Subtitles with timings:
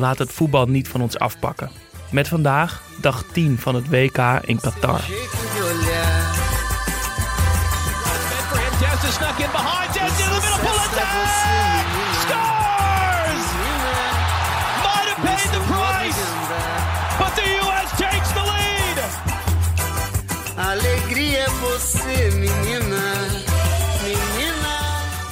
[0.00, 1.70] laten het voetbal niet van ons afpakken.
[2.10, 5.00] Met vandaag dag 10 van het WK in Qatar.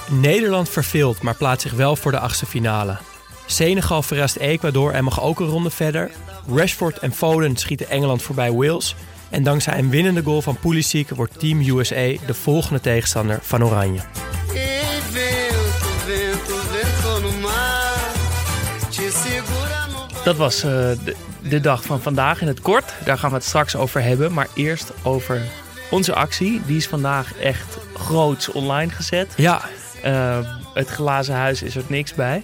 [0.08, 2.98] Nederland verveelt, maar plaatst zich wel voor de achtste finale.
[3.50, 6.10] Senegal verrast Ecuador en mag ook een ronde verder.
[6.54, 8.94] Rashford en Foden schieten Engeland voorbij Wales.
[9.30, 14.00] En dankzij een winnende goal van Pulisic wordt Team USA de volgende tegenstander van Oranje.
[20.24, 20.70] Dat was eh,
[21.04, 22.92] de, de dag van vandaag in het kort.
[23.04, 24.32] Daar gaan we het straks over hebben.
[24.32, 25.42] Maar eerst over
[25.90, 26.60] onze actie.
[26.66, 29.32] Die is vandaag echt groots online gezet.
[29.36, 29.60] Ja,
[30.02, 30.38] Eh,
[30.74, 32.42] het glazen huis is er niks bij.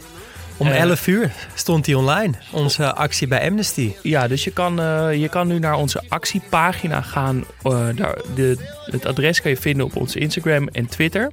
[0.56, 0.80] Om Eh.
[0.80, 2.32] 11 uur stond die online.
[2.52, 3.92] Onze actie bij Amnesty.
[4.02, 7.44] Ja, dus je kan, eh, je kan nu naar onze actiepagina gaan.
[7.62, 8.56] Eh, daar, de,
[8.90, 11.30] het adres kan je vinden op onze Instagram en Twitter.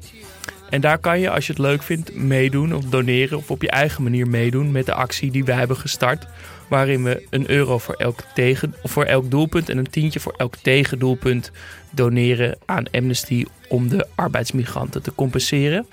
[0.69, 3.69] En daar kan je, als je het leuk vindt, meedoen of doneren of op je
[3.69, 6.25] eigen manier meedoen met de actie die we hebben gestart.
[6.69, 10.33] Waarin we een euro voor elk, tegen, of voor elk doelpunt en een tientje voor
[10.37, 11.51] elk tegendoelpunt
[11.89, 15.85] doneren aan Amnesty om de arbeidsmigranten te compenseren.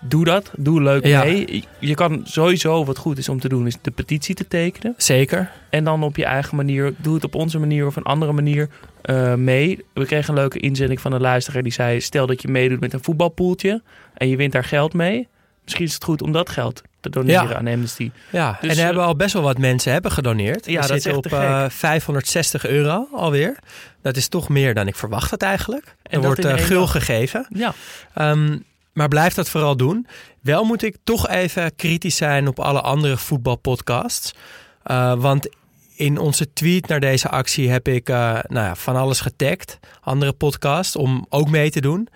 [0.00, 1.22] Doe dat, doe leuk Ja.
[1.24, 1.64] mee.
[1.78, 4.94] Je kan sowieso, wat goed is om te doen, is de petitie te tekenen.
[4.96, 5.50] Zeker.
[5.70, 8.68] En dan op je eigen manier, doe het op onze manier of een andere manier
[9.02, 9.84] eh, mee.
[9.94, 12.92] We kregen een leuke inzending van een luisteraar die zei: Stel dat je meedoet met
[12.92, 13.82] een voetbalpoeltje
[14.14, 15.28] en je wint daar geld mee.
[15.64, 17.54] Misschien is het goed om dat geld te doneren Ja.
[17.54, 18.10] aan Amnesty.
[18.30, 20.66] Ja, Dus, en er eh, hebben al best wel wat mensen hebben gedoneerd.
[20.66, 21.32] Ja, We dat echt op gek.
[21.32, 23.56] eh, 560 euro alweer.
[24.02, 25.84] Dat is toch meer dan ik verwacht had eigenlijk.
[26.02, 26.90] Er dat wordt gul dag.
[26.90, 27.46] gegeven.
[27.48, 27.74] Ja,
[28.14, 28.58] Ehm,
[28.96, 30.06] maar blijf dat vooral doen.
[30.40, 34.34] Wel moet ik toch even kritisch zijn op alle andere voetbalpodcasts.
[34.82, 35.48] Eh, want
[35.94, 39.78] in onze tweet naar deze actie heb ik eh, nou ja, van alles getagd.
[40.00, 42.08] Andere podcasts om ook mee te doen.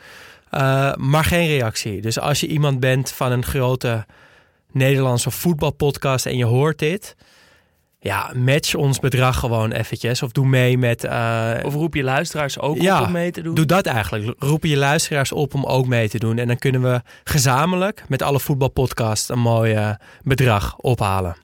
[0.51, 2.01] Eh, maar geen reactie.
[2.01, 4.07] Dus als je iemand bent van een grote
[4.73, 7.17] Nederlandse voetbalpodcast en je hoort dit...
[8.03, 10.23] Ja, match ons bedrag gewoon eventjes.
[10.23, 11.05] Of doe mee met...
[11.05, 13.55] eh, of roep je luisteraars ook op om mee te doen.
[13.55, 14.35] Doe dat eigenlijk.
[14.39, 16.39] Roepen je luisteraars op om ook mee te doen.
[16.39, 19.91] En dan kunnen we gezamenlijk met alle voetbalpodcasts een mooi eh,
[20.23, 21.37] bedrag ophalen.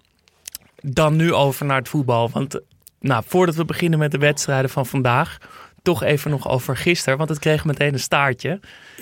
[0.83, 2.31] Dan nu over naar het voetbal.
[2.33, 2.61] Want
[3.01, 5.39] nou, voordat we beginnen met de wedstrijden van vandaag,
[5.83, 7.19] toch even nog over gisteren.
[7.19, 8.61] Want het kreeg meteen een staartje.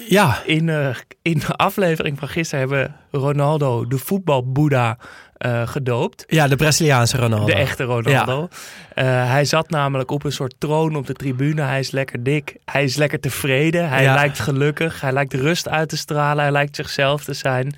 [0.09, 4.99] Ja, In, eh, in de aflevering van gisteren hebben Ronaldo de voetbalboeddha
[5.45, 6.25] eh gedoopt.
[6.27, 7.47] ja de Braziliaanse Ronaldo.
[7.47, 8.49] De echte Ronaldo.
[8.95, 11.63] Eh, hij zat namelijk op een soort troon op de tribune.
[11.63, 12.57] Hij is lekker dik.
[12.65, 13.89] Hij is lekker tevreden.
[13.89, 14.15] Hij Ja.
[14.15, 15.01] lijkt gelukkig.
[15.01, 16.43] Hij lijkt rust uit te stralen.
[16.43, 17.75] Hij lijkt zichzelf te zijn.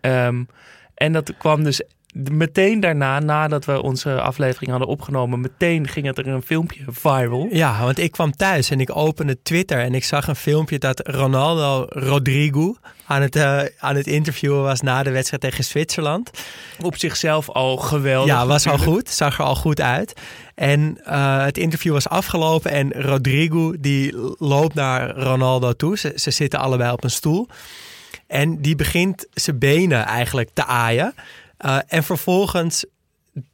[0.00, 0.42] Ehm,
[0.94, 1.82] en dat kwam dus
[2.30, 7.48] meteen daarna, nadat we onze aflevering hadden opgenomen, meteen ging het er een filmpje viral.
[7.50, 11.08] Ja, want ik kwam thuis en ik opende Twitter en ik zag een filmpje dat
[11.08, 12.76] Ronaldo Rodrigo
[13.06, 16.30] aan het, eh, aan het interviewen was na de wedstrijd tegen Zwitserland.
[16.82, 18.34] Op zichzelf al geweldig.
[18.34, 19.08] Ja, was al goed.
[19.08, 20.12] Zag er al goed uit.
[20.54, 25.98] En eh, het interview was afgelopen en Rodrigo die loopt naar Ronaldo toe.
[25.98, 27.48] Ze, ze zitten allebei op een stoel.
[28.26, 31.14] En die begint zijn benen eigenlijk te aaien.
[31.58, 32.84] Eh, en vervolgens,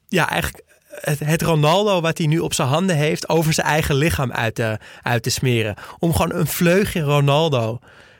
[0.08, 0.64] ja, eigenlijk
[1.00, 4.54] het, het Ronaldo wat hij nu op zijn handen heeft over zijn eigen lichaam uit
[4.54, 5.74] te, uit te smeren.
[5.98, 7.78] Om gewoon een vleugje Ronaldo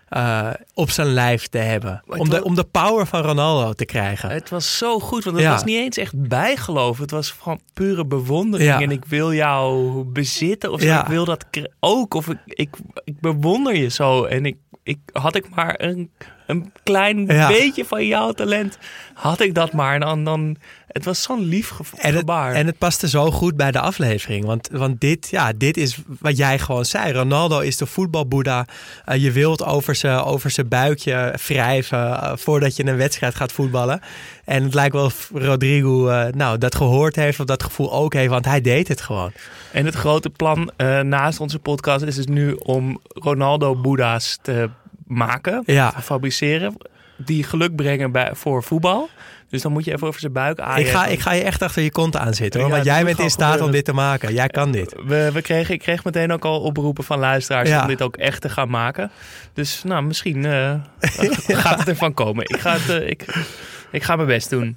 [0.08, 2.02] eh, op zijn lijf te hebben.
[2.06, 4.30] Om de, om de power van Ronaldo te krijgen.
[4.30, 5.52] Het was zo goed, want het Ja.
[5.52, 6.98] was niet eens echt bijgeloof.
[6.98, 8.70] Het was gewoon pure bewondering.
[8.70, 8.80] Ja.
[8.80, 10.82] En ik wil jou bezitten of.
[10.82, 11.00] Ja.
[11.00, 11.44] Ik wil dat
[11.80, 12.14] ook.
[12.14, 14.24] Of ik, ik, ik bewonder je zo.
[14.24, 16.10] En ik, ik had ik maar een,
[16.46, 17.48] een klein Ja.
[17.48, 18.78] beetje van jouw talent,
[19.14, 19.94] had ik dat maar.
[19.94, 20.56] En dan, dan,
[20.86, 24.44] het was zo'n lief ge- En het, en het paste zo goed bij de aflevering.
[24.44, 27.12] Want, want dit, ja, dit is wat jij gewoon zei.
[27.12, 28.66] Ronaldo is de voetbalboeddha.
[29.04, 33.52] Eh, je wilt over zijn over zijn buikje wrijven eh, voordat je een wedstrijd gaat
[33.52, 34.00] voetballen.
[34.44, 38.12] En het lijkt wel of Rodrigo eh, nou, dat gehoord heeft of dat gevoel ook
[38.12, 38.30] heeft.
[38.30, 39.32] Want hij deed het gewoon.
[39.72, 40.70] En het grote plan
[41.02, 44.68] naast onze podcast is dus nu om Ronaldo-boeddha's te
[45.06, 45.92] maken, Ja.
[46.02, 46.74] fabriceren,
[47.16, 49.08] die geluk brengen bij, voor voetbal.
[49.54, 50.86] Dus dan moet je even over zijn buik aaien.
[50.86, 52.60] Ik ga, ik ga je echt achter je kont aan zitten.
[52.60, 54.32] Hoor, Ja, want jij bent in staat om dit te maken.
[54.34, 54.94] Jij kan dit.
[55.06, 57.82] We, we kregen, ik kreeg meteen ook al oproepen van luisteraars Ja.
[57.82, 59.10] om dit ook echt te gaan maken.
[59.52, 60.74] Dus nou, misschien eh,
[61.62, 62.44] gaat het ervan komen.
[62.48, 63.44] Ik ga, het, eh, ik,
[63.90, 64.76] ik ga mijn best doen.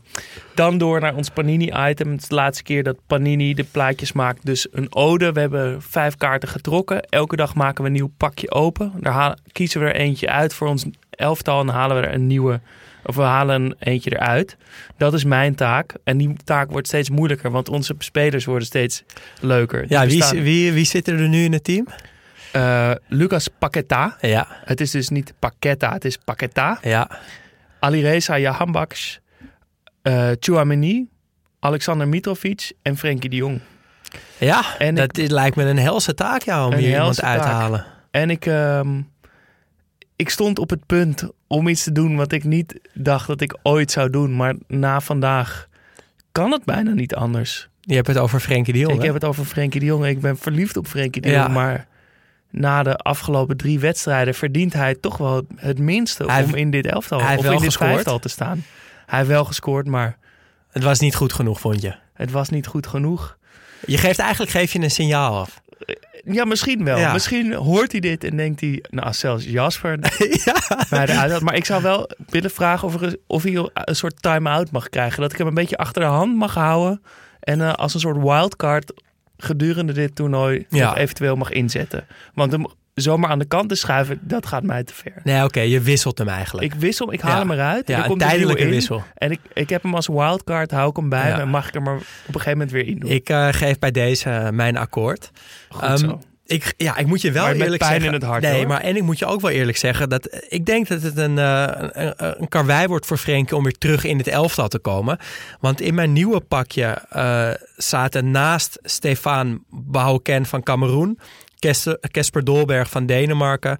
[0.55, 2.11] Dan door naar ons Panini-item.
[2.11, 4.45] Het is de laatste keer dat Panini de plaatjes maakt.
[4.45, 5.31] Dus een ode.
[5.31, 7.01] We hebben vijf kaarten getrokken.
[7.09, 8.91] Elke dag maken we een nieuw pakje open.
[8.99, 11.59] Daar halen, kiezen we er eentje uit voor ons elftal.
[11.61, 12.59] En halen we er een nieuwe...
[13.07, 14.57] Of we halen een eentje eruit.
[14.97, 15.93] Dat is mijn taak.
[16.03, 17.51] En die taak wordt steeds moeilijker.
[17.51, 19.03] Want onze spelers worden steeds
[19.41, 19.85] leuker.
[19.89, 21.87] Ja, wie, wie, wie zit er nu in het team?
[22.51, 24.17] eh, Lucas Paqueta.
[24.21, 26.79] Ja, Het is dus niet Paqueta, het is Paqueta.
[26.81, 27.09] ja.
[27.79, 29.19] Alireza Jahambaks,
[30.01, 31.09] eh Chouameni,
[31.59, 33.59] Alexander Mitrovic en Frenkie de Jong.
[34.37, 37.47] Ja, En dat dit lijkt me een helse taak ja, om hier iemand uit te
[37.47, 37.85] halen.
[38.11, 39.01] En ik, ehm,
[40.17, 43.57] ik stond op het punt om iets te doen wat ik niet dacht dat ik
[43.63, 44.35] ooit zou doen.
[44.35, 45.67] Maar na vandaag
[46.31, 47.69] kan het bijna niet anders.
[47.81, 48.93] Je hebt het over Frenkie de Jong.
[48.93, 49.05] ik hè?
[49.05, 50.05] heb het over Frenkie de Jong.
[50.05, 51.41] Ik ben verliefd op Frenkie de Ja.
[51.41, 51.53] Jong.
[51.53, 51.87] Maar
[52.49, 56.85] na de afgelopen drie wedstrijden verdient hij toch wel het minste Hij om in dit
[56.85, 57.91] elftal hij of in dit gescoord.
[57.91, 58.63] vijftal te staan.
[59.05, 60.17] Hij heeft wel gescoord, maar
[60.69, 61.95] Het was niet goed genoeg, vond je.
[62.13, 63.37] het was niet goed genoeg.
[63.85, 65.61] Je geeft eigenlijk geef je een signaal af.
[66.31, 66.97] Ja, misschien wel.
[66.97, 67.13] Ja.
[67.13, 69.99] Misschien hoort hij dit en denkt hij, nou zelfs Jasper
[70.45, 70.55] ja.
[71.29, 71.41] had.
[71.41, 75.21] Maar ik zou wel willen vragen of, er, of hij een soort time-out mag krijgen.
[75.21, 77.01] Dat ik hem een beetje achter de hand mag houden.
[77.39, 78.93] En eh, als een soort wildcard
[79.37, 80.95] gedurende dit toernooi Ja.
[80.97, 82.05] eventueel mag inzetten.
[82.33, 82.65] Want hem
[83.01, 85.13] zomaar aan de kant te schuiven, dat gaat mij te ver.
[85.23, 86.73] Nee, oké, je wisselt hem eigenlijk.
[86.73, 87.39] Ik wissel, ik haal Ja.
[87.39, 87.89] hem eruit.
[87.89, 89.03] en ja, een tijdelijke wissel.
[89.15, 91.35] En ik, ik heb hem als wildcard, hou ik hem bij Ja.
[91.35, 93.09] me en mag ik hem er op een gegeven moment weer in doen.
[93.09, 95.31] Ik eh, geef bij deze eh, mijn akkoord.
[95.69, 96.21] Goed Ehm, zo.
[96.45, 98.09] Ik, ja, ik moet je wel Maar met eerlijk pijn zeggen.
[98.13, 98.67] in het hart, nee, hoor.
[98.67, 101.37] maar en ik moet je ook wel eerlijk zeggen dat ik denk dat het een,
[101.37, 105.17] eh, een, een, karwei wordt voor Frenkie om weer terug in het elftal te komen.
[105.59, 106.97] Want in mijn nieuwe pakje
[107.77, 111.19] zaten naast Stefan Bouken van Cameroen.
[112.11, 113.79] Kesper Dolberg van Denemarken.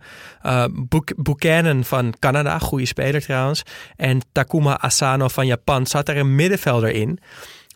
[0.72, 3.64] Buk- Buchanan van Canada, goede speler trouwens.
[3.96, 7.20] En Takuma Asano van Japan zat er een middenvelder in.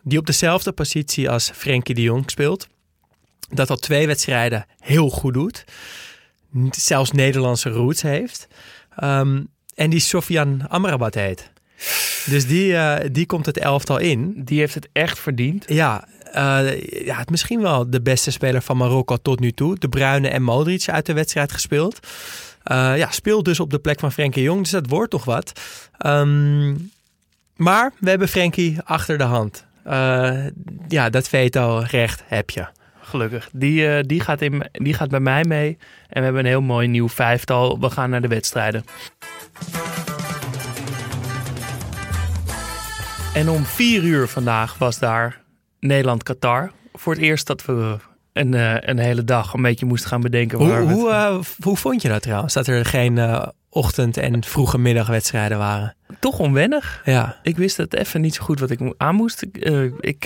[0.03, 2.67] Die op dezelfde positie als Frenkie de Jong speelt
[3.49, 5.63] dat al twee wedstrijden heel goed doet.
[6.69, 8.47] Zelfs Nederlandse roots heeft.
[8.95, 9.43] Ehm,
[9.75, 11.51] en die Sofian Amrabat heet.
[12.25, 14.41] Dus die, eh, die komt het elftal in.
[14.45, 15.63] Die heeft het echt verdiend.
[15.67, 19.75] Ja, eh, ja, misschien wel de beste speler van Marokko tot nu toe.
[19.79, 22.07] De Bruyne en Modric uit de wedstrijd gespeeld.
[22.63, 24.61] Eh, ja, speelt dus op de plek van Frenkie Jong.
[24.61, 25.59] Dus dat wordt toch wat.
[25.97, 26.75] Ehm,
[27.55, 29.65] maar we hebben Frenkie achter de hand.
[29.83, 30.45] Eh,
[30.87, 32.65] ja, dat veto-recht heb je.
[33.01, 33.49] Gelukkig.
[33.53, 35.77] Die, die, gaat in, die gaat bij mij mee.
[36.07, 37.79] En we hebben een heel mooi nieuw vijftal.
[37.79, 38.83] We gaan naar de wedstrijden.
[43.33, 45.41] En om vier uur vandaag was daar
[45.81, 46.71] Nederland-Qatar.
[46.93, 47.95] Voor het eerst dat we
[48.33, 50.57] een, eh, een hele dag een beetje moesten gaan bedenken.
[50.57, 52.53] Hoe, waar we het- hoe, eh, hoe vond je dat trouwens?
[52.53, 55.95] Dat er geen eh, ochtend- en vroege middagwedstrijden waren?
[56.19, 57.01] Toch onwennig.
[57.05, 59.41] Ja, Ik wist het even niet zo goed wat ik aan moest.
[59.41, 59.57] Ik,
[59.99, 60.25] ik,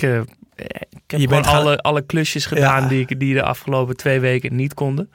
[1.06, 2.88] heb Je gaan- alle, alle klusjes gedaan Ja.
[2.88, 5.10] die, ik, die de afgelopen twee weken niet konden.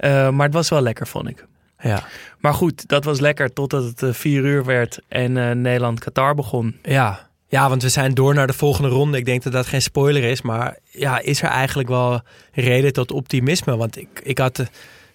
[0.00, 1.46] Maar het was wel lekker, vond ik.
[1.78, 2.02] ja,
[2.38, 6.76] Maar goed, dat was lekker totdat het vier uur werd en Nederland-Qatar begon.
[6.82, 7.24] ja.
[7.56, 9.18] Ja, want we zijn door naar de volgende ronde.
[9.18, 10.42] Ik denk dat dat geen spoiler is.
[10.42, 12.20] Maar ja, is er eigenlijk wel
[12.52, 13.76] reden tot optimisme?
[13.76, 14.66] Want ik, ik had eh,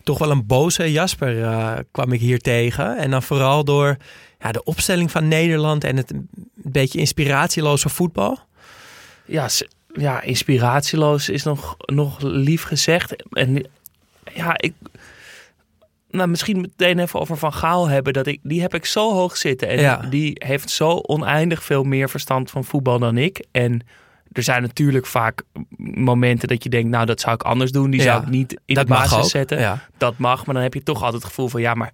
[0.03, 2.97] toch wel een boze Jasper eh, kwam ik hier tegen.
[2.97, 3.97] En dan vooral door
[4.39, 8.39] ja, de opstelling van Nederland en het een beetje inspiratieloze voetbal.
[9.25, 9.47] Ja,
[9.93, 13.15] ja inspiratieloos is nog, nog lief gezegd.
[13.31, 13.65] En
[14.33, 14.73] ja, ik...
[16.11, 18.13] Nou, misschien meteen even over Van Gaal hebben.
[18.13, 19.67] Dat ik, die heb ik zo hoog zitten.
[19.67, 19.97] En Ja.
[20.09, 23.45] die heeft zo oneindig veel meer verstand van voetbal dan ik.
[23.51, 23.81] En
[24.31, 25.41] er zijn natuurlijk vaak
[25.77, 27.89] momenten dat je denkt, nou dat zou ik anders doen.
[27.91, 29.59] Die Ja, zou ik niet in de basis ook, zetten.
[29.59, 29.87] ja.
[29.97, 31.93] Dat mag, maar dan heb je toch altijd het gevoel van, ja, maar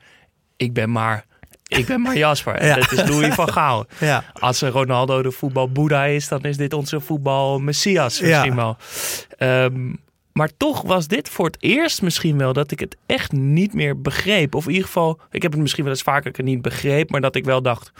[0.57, 1.25] ik ben maar,
[1.67, 2.65] ik ben maar Jasper.
[2.65, 2.75] Ja.
[2.75, 3.85] dat is Louis van Gaal.
[4.33, 8.55] Als Ronaldo de voetbal-boeddha is, dan is dit onze voetbal-messias misschien Ja.
[8.55, 8.77] wel.
[9.37, 9.93] Ehm,
[10.37, 14.01] maar toch was dit voor het eerst misschien wel dat ik het echt niet meer
[14.01, 14.55] begreep.
[14.55, 17.35] Of in ieder geval, ik heb het misschien wel eens vaker niet begreep, maar dat
[17.35, 17.91] ik wel dacht,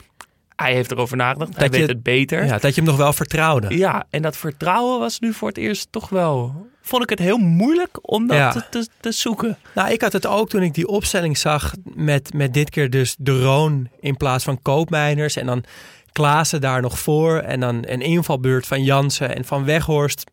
[0.56, 2.44] hij heeft erover nagedacht, hij je- weet het beter.
[2.44, 3.76] ja, dat je hem nog wel vertrouwde.
[3.78, 6.66] Ja, en dat vertrouwen was nu voor het eerst toch wel.
[6.82, 8.50] Vond ik het heel moeilijk om dat Ja.
[8.52, 9.58] te, te, te zoeken.
[9.74, 13.16] Nou, ik had het ook toen ik die opstelling zag met, met dit keer dus
[13.18, 15.36] de Roon in plaats van Koopmeiners.
[15.36, 15.64] En dan
[16.12, 17.36] Klaassen daar nog voor.
[17.38, 20.24] En dan een invalbeurt van Jansen en van Weghorst.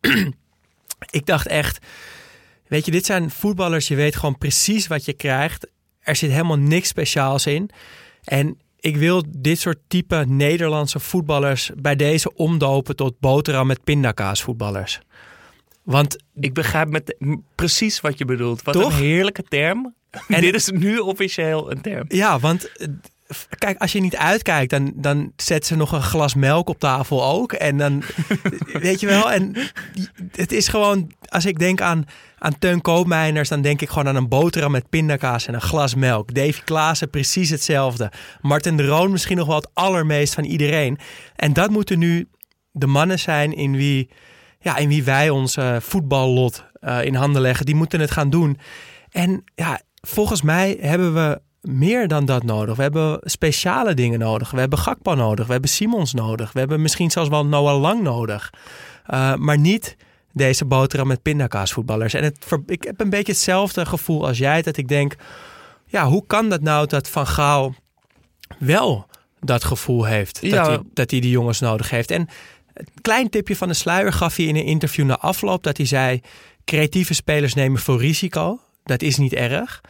[1.10, 1.78] ik dacht echt,
[2.66, 3.88] weet je, dit zijn voetballers.
[3.88, 5.66] Je weet gewoon precies wat je krijgt.
[6.00, 7.70] Er zit helemaal niks speciaals in.
[8.24, 14.42] En ik wil dit soort type Nederlandse voetballers bij deze omdopen tot boterham met pindakaas
[14.42, 15.00] voetballers.
[15.82, 17.16] Want Ik begrijp met,
[17.54, 18.62] precies wat je bedoelt.
[18.62, 18.92] Wat Toch?
[18.92, 19.94] een heerlijke term.
[20.28, 22.04] En- dit is nu officieel een term.
[22.08, 22.70] Ja, want
[23.58, 27.24] kijk, als je niet uitkijkt, dan, dan zet ze nog een glas melk op tafel
[27.24, 27.52] ook.
[27.52, 28.02] En dan,
[28.86, 29.56] weet je wel, en
[30.32, 32.04] het is gewoon, als ik denk aan,
[32.38, 35.94] aan Teun Koopmeiners, dan denk ik gewoon aan een boterham met pindakaas en een glas
[35.94, 36.34] melk.
[36.34, 38.12] Davy Klaassen precies hetzelfde.
[38.40, 40.98] Martin de Roon misschien nog wel het allermeest van iedereen.
[41.36, 42.28] En dat moeten nu
[42.70, 44.10] de mannen zijn in wie,
[44.58, 47.66] ja, in wie wij ons voetballot eh, in handen leggen.
[47.66, 48.58] Die moeten het gaan doen.
[49.10, 52.76] En ja, volgens mij hebben we meer dan dat nodig.
[52.76, 54.50] We hebben speciale dingen nodig.
[54.50, 55.46] We hebben Gakpo nodig.
[55.46, 56.52] We hebben Simons nodig.
[56.52, 58.52] We hebben misschien zelfs wel Noah Lang nodig.
[59.10, 59.96] Uh, maar niet
[60.32, 62.14] deze boterham met pindakaas voetballers.
[62.14, 64.62] En het, ik heb een beetje hetzelfde gevoel als jij.
[64.62, 65.16] Dat ik denk,
[65.86, 67.74] ja, hoe kan dat nou dat Van Gaal
[68.58, 69.06] wel
[69.40, 70.38] dat gevoel heeft?
[70.40, 70.56] Ja.
[70.56, 72.10] Dat, hij, dat hij die jongens nodig heeft.
[72.10, 72.28] En
[72.74, 75.62] een klein tipje van de sluier gaf hij in een interview na afloop.
[75.62, 76.20] Dat hij zei,
[76.64, 78.60] creatieve spelers nemen veel risico.
[78.84, 79.80] Dat is niet erg.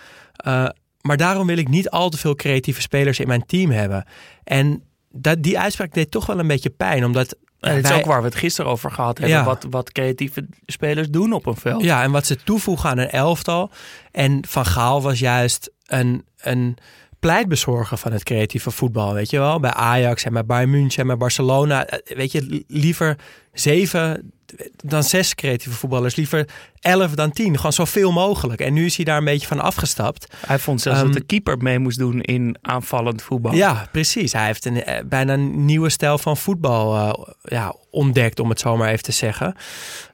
[0.47, 0.69] Uh,
[1.07, 4.05] maar daarom wil ik niet al te veel creatieve spelers in mijn team hebben.
[4.45, 4.83] En
[5.13, 7.05] dat, die uitspraak deed toch wel een beetje pijn.
[7.05, 9.37] Omdat En het is wij- ook waar we het gisteren over gehad hebben.
[9.37, 9.45] Ja.
[9.45, 11.83] Wat, wat creatieve spelers doen op een veld.
[11.83, 13.71] Ja, en wat ze toevoegen aan een elftal.
[14.13, 16.77] En Van Gaal was juist een, een
[17.21, 19.15] pleitbezorger van het creatieve voetbal.
[19.15, 19.61] Weet je wel?
[19.61, 21.87] Bij Ajax en bij Bayern München en bij Barcelona.
[21.87, 23.19] Eh, Weet je, li- liever
[23.53, 24.33] zeven
[24.77, 26.17] dan zes creatieve voetballers.
[26.17, 26.49] Liever
[26.81, 27.57] elf dan tien.
[27.57, 28.61] Gewoon zoveel mogelijk.
[28.61, 30.27] En nu is hij daar een beetje van afgestapt.
[30.47, 33.55] Hij vond zelfs Ehm, dat de keeper mee moest doen in aanvallend voetbal.
[33.55, 34.33] Ja, precies.
[34.33, 38.61] Hij heeft een, eh, bijna een nieuwe stijl van voetbal eh, ja, ontdekt, om het
[38.61, 39.57] zo maar even te zeggen.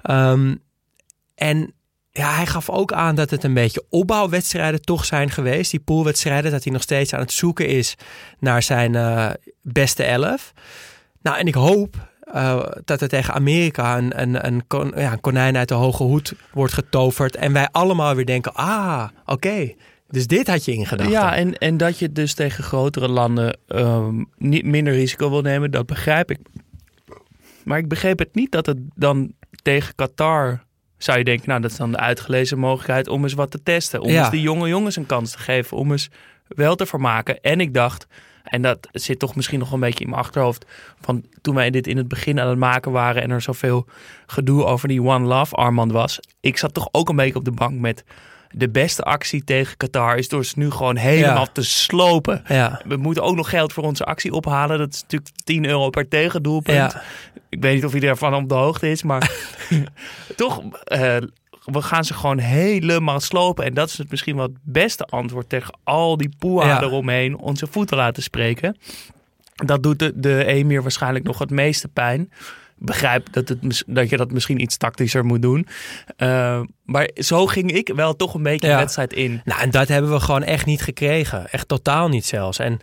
[0.03, 0.55] Ehm,
[1.35, 1.75] en
[2.11, 5.71] ja, hij gaf ook aan dat het een beetje opbouwwedstrijden toch zijn geweest.
[5.71, 7.95] Die poolwedstrijden, dat hij nog steeds aan het zoeken is
[8.39, 9.31] naar zijn eh,
[9.63, 10.53] beste elf.
[11.23, 15.21] Nou, en ik hoop eh, dat er tegen Amerika een, een, een, kon- ja, een
[15.21, 17.37] konijn uit de hoge hoed wordt getoverd.
[17.37, 19.73] En wij allemaal weer denken, ah, oké,
[20.09, 21.15] dus dit had je in gedachten.
[21.15, 25.71] Ja, en, en dat je dus tegen grotere landen ehm, niet minder risico wil nemen,
[25.71, 26.39] dat begrijp ik.
[27.65, 30.63] Maar ik begreep het niet dat het dan tegen Qatar
[30.99, 34.01] zou je denken, nou dat is dan de uitgelezen mogelijkheid om eens wat te testen.
[34.01, 34.19] Om Ja.
[34.21, 36.09] eens die jonge jongens een kans te geven, om eens
[36.49, 37.41] wel te vermaken.
[37.41, 38.07] En ik dacht,
[38.53, 40.65] en dat zit toch misschien nog een beetje in mijn achterhoofd,
[41.01, 43.87] van toen wij dit in het begin aan het maken waren en er zoveel
[44.27, 46.21] gedoe over die One Love armband was.
[46.41, 48.05] Ik zat toch ook een beetje op de bank met
[48.51, 51.51] de beste actie tegen Qatar is door ze nu gewoon helemaal Ja.
[51.53, 52.43] te slopen.
[52.49, 52.81] Ja.
[52.85, 54.79] We moeten ook nog geld voor onze actie ophalen.
[54.79, 56.93] Dat is natuurlijk 10 euro per tegendoelpunt.
[56.93, 57.03] Ja.
[57.49, 59.31] Ik weet niet of hij ervan op de hoogte is, maar
[60.37, 61.17] toch, eh,
[61.65, 63.65] we gaan ze gewoon helemaal slopen.
[63.65, 66.83] En dat is het misschien wel het beste antwoord tegen al die poeha Ja.
[66.83, 68.77] eromheen, onze voeten laten spreken.
[69.55, 72.21] Dat doet de, de Emir waarschijnlijk nog het meeste pijn.
[72.21, 75.67] Ik begrijp dat, het, dat je dat misschien iets tactischer moet doen.
[76.17, 78.73] Eh, maar zo ging ik wel toch een beetje Ja.
[78.73, 79.41] de wedstrijd in.
[79.45, 81.51] Nou, en dat hebben we gewoon echt niet gekregen.
[81.51, 82.59] Echt totaal niet zelfs.
[82.59, 82.81] En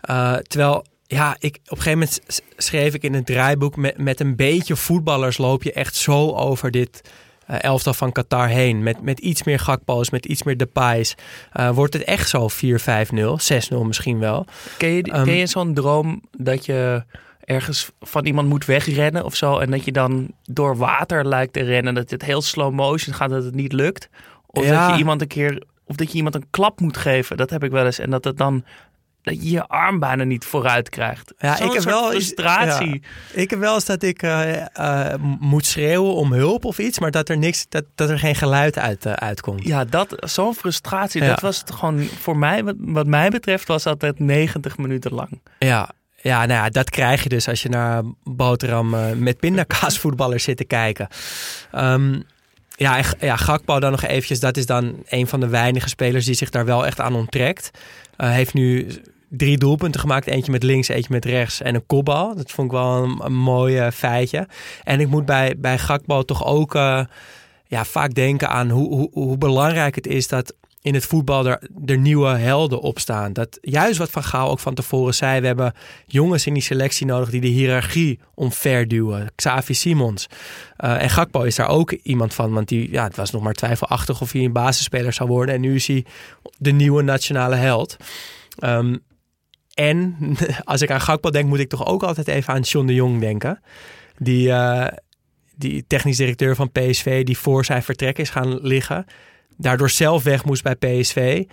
[0.00, 2.20] eh, terwijl, ja, ik, op een gegeven moment
[2.56, 3.76] schreef ik in het draaiboek...
[3.76, 7.00] Met, met een beetje voetballers loop je echt zo over dit
[7.46, 8.82] eh, elftal van Qatar heen.
[8.82, 11.14] Met, met iets meer Gakpo's, met iets meer Depay's.
[11.52, 13.38] eh wordt het echt zo 4-5-0,
[13.72, 14.46] 6-0 misschien wel.
[14.78, 17.04] Ken je, ken je zo'n droom dat je
[17.44, 19.58] ergens van iemand moet wegrennen of zo.
[19.58, 21.94] En dat je dan door water lijkt te rennen.
[21.94, 24.08] Dat het heel slow motion gaat, dat het niet lukt.
[24.46, 24.80] Of Ja.
[24.86, 25.62] dat je iemand een keer.
[25.84, 27.36] Of dat je iemand een klap moet geven.
[27.36, 27.98] Dat heb ik wel eens.
[27.98, 28.64] En dat het dan.
[29.26, 31.34] Dat je je arm bijna niet vooruit krijgt.
[31.38, 33.02] Ja, ik heb wel frustratie.
[33.02, 33.40] Ja.
[33.40, 37.10] Ik heb wel eens dat ik eh, eh, moet schreeuwen om hulp of iets, maar
[37.10, 39.64] dat er niks, dat, dat er geen geluid uit, eh, uitkomt.
[39.64, 41.22] Ja, dat, zo'n frustratie.
[41.22, 41.28] Ja.
[41.28, 45.40] Dat was het gewoon voor mij, wat, wat mij betreft, was altijd 90 minuten lang.
[45.58, 50.56] Ja, ja, nou ja, dat krijg je dus als je naar boterham met pindakaasvoetballers zit
[50.56, 51.08] te kijken.
[51.72, 52.20] Ehm,
[52.76, 54.40] ja, ja, Gakpo dan nog eventjes.
[54.40, 57.70] Dat is dan een van de weinige spelers die zich daar wel echt aan onttrekt.
[58.18, 58.88] Uh, heeft nu
[59.28, 60.26] drie doelpunten gemaakt.
[60.26, 62.34] Eentje met links, eentje met rechts en een kopbal.
[62.34, 64.48] Dat vond ik wel een, een mooi eh, feitje.
[64.84, 67.04] En ik moet bij, bij Gakpo toch ook eh,
[67.66, 70.54] ja, vaak denken aan hoe, hoe, hoe belangrijk het is dat
[70.86, 73.32] in het voetbal er, er nieuwe helden opstaan.
[73.32, 75.40] Dat juist wat Van Gaal ook van tevoren zei.
[75.40, 75.74] We hebben
[76.06, 79.32] jongens in die selectie nodig die de hiërarchie omverduwen.
[79.34, 80.26] Xavi Simons.
[80.78, 82.52] Uh, en Gakpo is daar ook iemand van.
[82.52, 85.54] Want die, ja, het was nog maar twijfelachtig of hij een basisspeler zou worden.
[85.54, 86.04] En nu is hij
[86.58, 87.96] de nieuwe nationale held.
[88.64, 89.02] Um,
[89.76, 90.16] en
[90.64, 93.20] als ik aan Gakpo denk, moet ik toch ook altijd even aan John de Jong
[93.20, 93.60] denken.
[94.18, 94.86] Die, uh,
[95.56, 99.06] die technisch directeur van PSV, die voor zijn vertrek is gaan liggen.
[99.56, 101.44] Daardoor zelf weg moest bij PSV.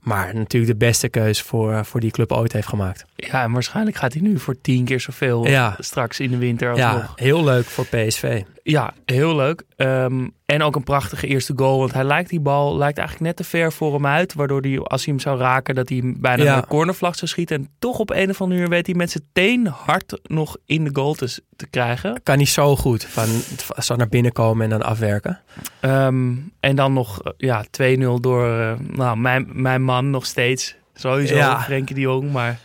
[0.00, 3.04] Maar natuurlijk de beste keuze voor, voor die club ooit heeft gemaakt.
[3.16, 5.76] Ja, en waarschijnlijk gaat hij nu voor tien keer zoveel ja.
[5.78, 7.14] straks in de winter alsnog.
[7.16, 8.42] Ja, heel leuk voor PSV.
[8.70, 9.62] Ja, heel leuk.
[9.76, 11.78] Um, en ook een prachtige eerste goal.
[11.78, 14.34] Want hij lijkt die bal lijkt eigenlijk net te ver voor hem uit.
[14.34, 16.60] Waardoor hij, als hij hem zou raken, dat hij bijna ja.
[16.60, 17.56] de cornervlag zou schieten.
[17.56, 20.84] En toch op een of andere manier weet hij met zijn teen hard nog in
[20.84, 22.20] de goal te, te krijgen.
[22.22, 23.04] Kan hij zo goed.
[23.04, 23.26] Van,
[23.82, 25.40] zo naar binnen komen en dan afwerken.
[25.80, 30.76] Um, en dan nog ja, 2-0 door uh, nou, mijn, mijn man nog steeds.
[30.94, 31.60] Sowieso ja.
[31.60, 32.58] Frenkie de Jong, maar...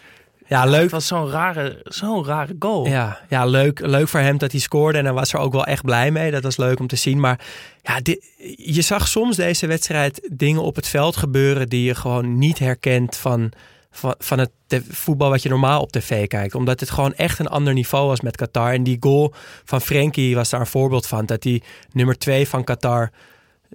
[0.48, 0.82] Ja, leuk.
[0.82, 2.88] Het was zo'n rare, zo'n rare goal.
[2.88, 4.98] Ja, ja leuk, leuk voor hem dat hij scoorde.
[4.98, 6.32] En hij was er ook wel echt blij mee.
[6.32, 7.20] Dat was leuk om te zien.
[7.20, 7.40] Maar
[7.82, 11.70] ja, dit, je zag soms deze wedstrijd dingen op het veld gebeuren...
[11.70, 13.52] die je gewoon niet herkent van,
[13.92, 14.52] van, van het
[14.90, 16.56] voetbal wat je normaal op tv kijkt.
[16.56, 18.74] Omdat het gewoon echt een ander niveau was met Qatar.
[18.74, 19.34] En die goal
[19.64, 21.26] van Frenkie was daar een voorbeeld van.
[21.26, 23.12] Dat die nummer twee van Qatar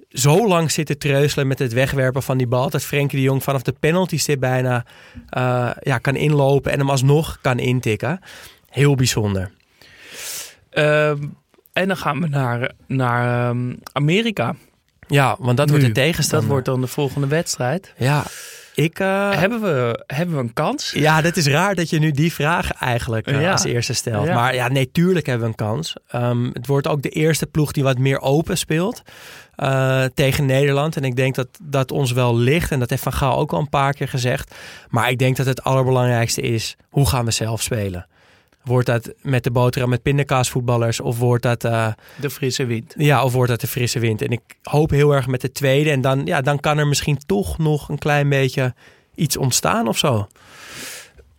[0.09, 2.69] zo lang zitten treuzelen met het wegwerpen van die bal.
[2.69, 4.85] Dat Frenkie de Jong vanaf de penalty stip bijna
[5.37, 8.19] uh, ja, kan inlopen en hem alsnog kan intikken.
[8.69, 9.51] Heel bijzonder.
[10.73, 11.09] Uh,
[11.73, 14.55] en dan gaan we naar, naar um, Amerika.
[15.07, 16.39] Ja, want dat nu, wordt de tegenstander.
[16.39, 17.93] Dat wordt dan de volgende wedstrijd.
[17.97, 18.23] Ja.
[18.83, 20.91] Ik, uh, hebben, we, hebben we een kans?
[20.91, 23.51] Ja, dat is raar dat je nu die vraag eigenlijk uh, ja.
[23.51, 24.25] als eerste stelt.
[24.25, 24.33] Ja.
[24.33, 25.95] Maar ja, nee, tuurlijk hebben we een kans.
[26.15, 29.01] Um, het wordt ook de eerste ploeg die wat meer open speelt
[29.57, 30.95] uh, tegen Nederland.
[30.95, 32.71] En ik denk dat dat ons wel ligt.
[32.71, 34.55] En dat heeft Van Gaal ook al een paar keer gezegd.
[34.89, 38.07] Maar ik denk dat het allerbelangrijkste is, hoe gaan we zelf spelen?
[38.63, 41.65] Wordt dat met de boterham met pindakaasvoetballers of wordt dat...
[41.65, 41.87] Uh,
[42.19, 42.93] de frisse wind.
[42.97, 44.21] Ja, of wordt dat de frisse wind.
[44.21, 45.89] En ik hoop heel erg met de tweede.
[45.89, 48.73] En dan, ja, dan kan er misschien toch nog een klein beetje
[49.15, 50.27] iets ontstaan of zo.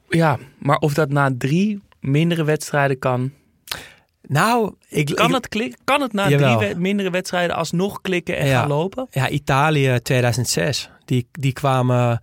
[0.08, 3.32] Ja, maar of dat na drie mindere wedstrijden kan...
[4.28, 6.58] Nou, ik, kan, ik, het klik, kan het na jawel.
[6.58, 9.06] drie mindere wedstrijden alsnog klikken en ja, gaan lopen?
[9.10, 10.90] Ja, Italië 2006.
[11.04, 12.20] Die, die kwamen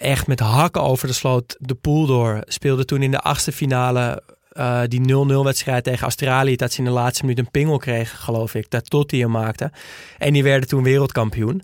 [0.00, 2.40] echt met hakken over de sloot de pool door.
[2.44, 6.56] Speelde toen in de achtste finale uh, die 0-0 wedstrijd tegen Australië.
[6.56, 8.70] Dat ze in de laatste minuut een pingel kregen, geloof ik.
[8.70, 9.70] Dat Totti hem maakte.
[10.18, 11.62] En die werden toen wereldkampioen.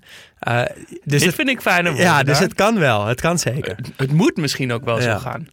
[0.48, 1.96] Uh, dus Dit het, vind ik fijner.
[1.96, 3.06] Ja, dus het kan wel.
[3.06, 3.76] Het kan zeker.
[3.76, 5.12] Het, het moet misschien ook wel ja.
[5.12, 5.48] zo gaan.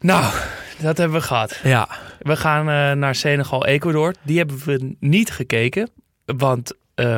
[0.00, 0.34] Nou,
[0.78, 1.60] dat hebben we gehad.
[1.62, 1.88] Ja.
[2.18, 4.14] We gaan uh, naar Senegal-Ecuador.
[4.22, 5.90] Die hebben we niet gekeken.
[6.24, 6.72] Want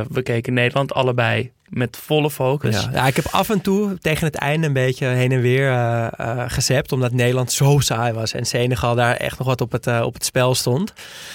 [0.09, 2.83] we keken Nederland allebei met volle focus.
[2.83, 5.71] Ja, ja, ik heb af en toe tegen het einde een beetje heen en weer
[5.71, 6.93] uh, uh, gezept.
[6.93, 8.33] Omdat Nederland zo saai was.
[8.33, 10.93] En Senegal daar echt nog wat op het, uh, op het spel stond.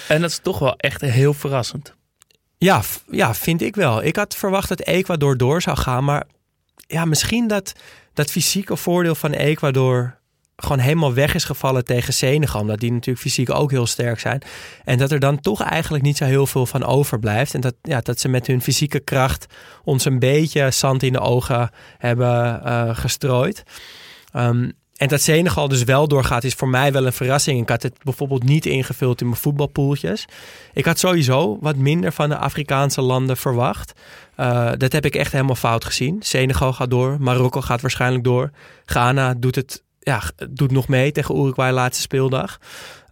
[0.08, 1.94] En dat is toch wel echt heel verrassend.
[2.58, 4.02] Ja, ja, vind ik wel.
[4.04, 6.04] Ik had verwacht dat Ecuador door zou gaan.
[6.04, 6.24] Maar
[6.86, 7.72] ja, misschien dat,
[8.12, 10.19] dat fysieke voordeel van Ecuador
[10.62, 12.60] gewoon helemaal weg is gevallen tegen Senegal.
[12.60, 14.42] Omdat die natuurlijk fysiek ook heel sterk zijn.
[14.84, 17.54] En dat er dan toch eigenlijk niet zo heel veel van overblijft.
[17.54, 19.46] En dat, ja, dat ze met hun fysieke kracht
[19.84, 23.62] ons een beetje zand in de ogen hebben uh, gestrooid.
[24.36, 27.60] Um, en dat Senegal dus wel doorgaat is voor mij wel een verrassing.
[27.60, 30.24] Ik had het bijvoorbeeld niet ingevuld in mijn voetbalpoeltjes.
[30.72, 33.92] Ik had sowieso wat minder van de Afrikaanse landen verwacht.
[34.36, 36.16] Uh, dat heb ik echt helemaal fout gezien.
[36.22, 38.50] Senegal gaat door, Marokko gaat waarschijnlijk door.
[38.84, 42.58] Ghana doet het ja, doet nog mee tegen Uruguay laatste speeldag.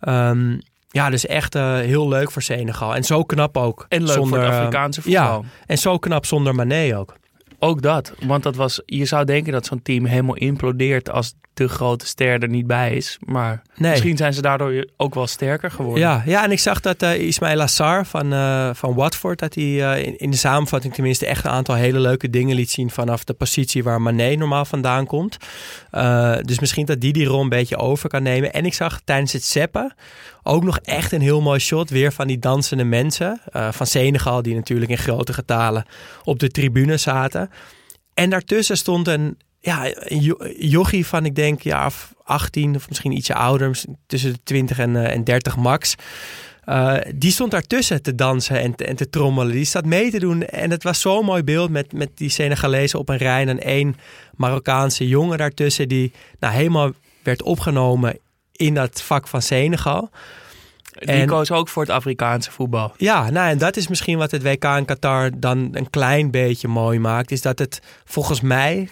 [0.09, 2.95] Um, ja, dus echt uh, heel leuk voor Senegal.
[2.95, 3.87] En zo knap ook.
[3.89, 5.23] En leuk zonder, voor het Afrikaanse voetbal.
[5.23, 7.17] Ja, en zo knap zonder Mané ook.
[7.59, 8.13] Ook dat.
[8.27, 12.43] Want dat was, je zou denken dat zo'n team helemaal implodeert als de grote ster
[12.43, 13.19] er niet bij is.
[13.25, 13.91] Maar nee.
[13.91, 16.03] misschien zijn ze daardoor ook wel sterker geworden.
[16.03, 19.65] Ja, ja en ik zag dat uh, Ismail Assar van, uh, van Watford, dat hij
[19.65, 23.25] uh, in, in, de samenvatting tenminste echt een aantal hele leuke dingen liet zien vanaf
[23.25, 25.37] de positie waar Mané normaal vandaan komt.
[26.43, 28.53] dus misschien dat die die rol een beetje over kan nemen.
[28.53, 29.95] En ik zag tijdens het zeppen
[30.43, 33.41] ook nog echt een heel mooi shot weer van die dansende mensen
[33.71, 35.85] van Senegal, die natuurlijk in grote getalen
[36.25, 37.51] op de tribune zaten.
[38.15, 39.93] En daartussen stond een, ja,
[40.59, 44.97] jochie van, ik denk, ja, of 18 of misschien ietsje ouder, tussen de 20 en,
[44.97, 45.95] eh, en 30 max.
[46.65, 49.53] Eh, die stond daartussen te dansen en te, en te trommelen.
[49.53, 50.43] Die zat mee te doen.
[50.43, 53.47] En het was zo'n mooi beeld met, met die Senegalezen op een rij.
[53.47, 53.97] En één
[54.37, 56.91] Marokkaanse jongen daartussen die nou, helemaal
[57.23, 58.19] werd opgenomen
[58.53, 60.11] in dat vak van Senegal.
[60.99, 62.93] Die En- koos ook voor het Afrikaanse voetbal.
[62.97, 66.69] Ja, nou en dat is misschien wat het WK in Qatar dan een klein beetje
[66.69, 67.31] mooi maakt.
[67.31, 68.89] Is dat het volgens mij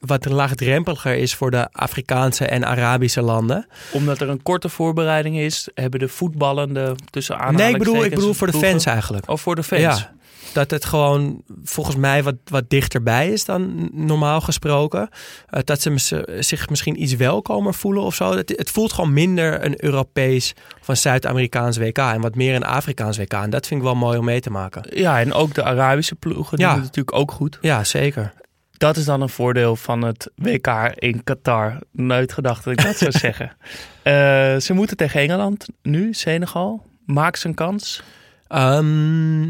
[0.00, 3.66] wat laagdrempeliger is voor de Afrikaanse en Arabische landen.
[3.92, 7.88] Omdat er een korte voorbereiding is, hebben de voetballende tussen Nee, ik aanhalingstekens...
[7.92, 9.28] bedoel, ik bedoel voor de fans eigenlijk.
[9.28, 9.80] Of voor de fans.
[9.80, 10.12] Ja,
[10.52, 15.08] dat het gewoon volgens mij wat, wat dichterbij is dan normaal gesproken.
[15.48, 18.36] Eh, dat ze zich misschien iets welkomer voelen of zo.
[18.36, 22.64] Het, het voelt gewoon minder een Europees of een Zuid-Amerikaans WK en wat meer een
[22.64, 23.32] Afrikaans WK.
[23.32, 24.82] En dat vind ik wel mooi om mee te maken.
[24.98, 26.64] Ja, en ook de Arabische ploegen Ja.
[26.66, 27.58] doen het natuurlijk ook goed.
[27.60, 28.32] Ja, zeker.
[28.80, 31.78] Dat is dan een voordeel van het WK in Qatar.
[31.92, 33.52] Nooit gedacht dat ik dat zou zeggen.
[34.02, 34.12] Eh,
[34.56, 36.86] ze moeten tegen Engeland nu, Senegal.
[37.06, 38.02] Maak ze een kans?
[38.48, 39.42] Ehm,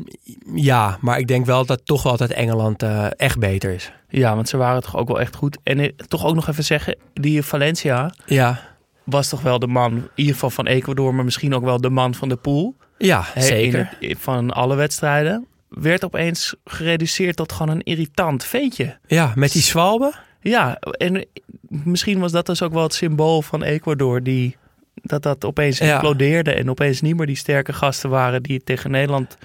[0.55, 3.93] ja, maar ik denk wel dat toch wel dat Engeland eh, echt beter is.
[4.09, 5.59] Ja, want ze waren toch ook wel echt goed.
[5.63, 8.61] En eh, toch ook nog even zeggen, die Valencia Ja,
[9.05, 11.91] was toch wel de man, in ieder geval van Ecuador, maar misschien ook wel de
[11.91, 12.75] man van de pool.
[12.99, 13.97] ja in zeker.
[14.01, 15.47] het- van alle wedstrijden.
[15.71, 18.99] Werd opeens gereduceerd tot gewoon een irritant veentje.
[19.07, 20.13] Ja, met die zwalbe.
[20.41, 21.27] Ja, en
[21.69, 24.23] misschien was dat dus ook wel het symbool van Ecuador.
[24.23, 24.57] Die,
[24.95, 25.95] dat dat opeens Ja.
[25.95, 29.37] implodeerde en opeens niet meer die sterke gasten waren die het tegen Nederland,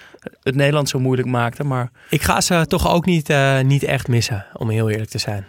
[0.44, 1.68] het Nederland zo moeilijk maakten.
[1.68, 5.18] Maar Ik ga ze toch ook niet, eh, niet echt missen, om heel eerlijk te
[5.18, 5.46] zijn.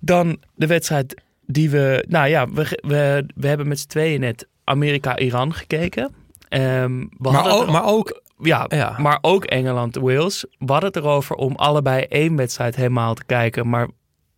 [0.00, 4.46] dan de wedstrijd die we, nou ja, we, we, we hebben met z'n tweeën net
[4.64, 6.14] Amerika-Iran gekeken.
[6.48, 8.94] Ehm, Maar ook, maar ook ja, Ja.
[8.98, 10.44] maar ook Engeland-Wales.
[10.58, 13.68] We hadden het erover om allebei één wedstrijd helemaal te kijken.
[13.68, 13.88] Maar,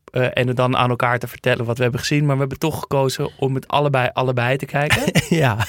[0.05, 2.25] eh, en het dan aan elkaar te vertellen wat we hebben gezien.
[2.27, 5.03] Maar we hebben toch gekozen om het allebei, allebei te kijken.
[5.37, 5.57] ja.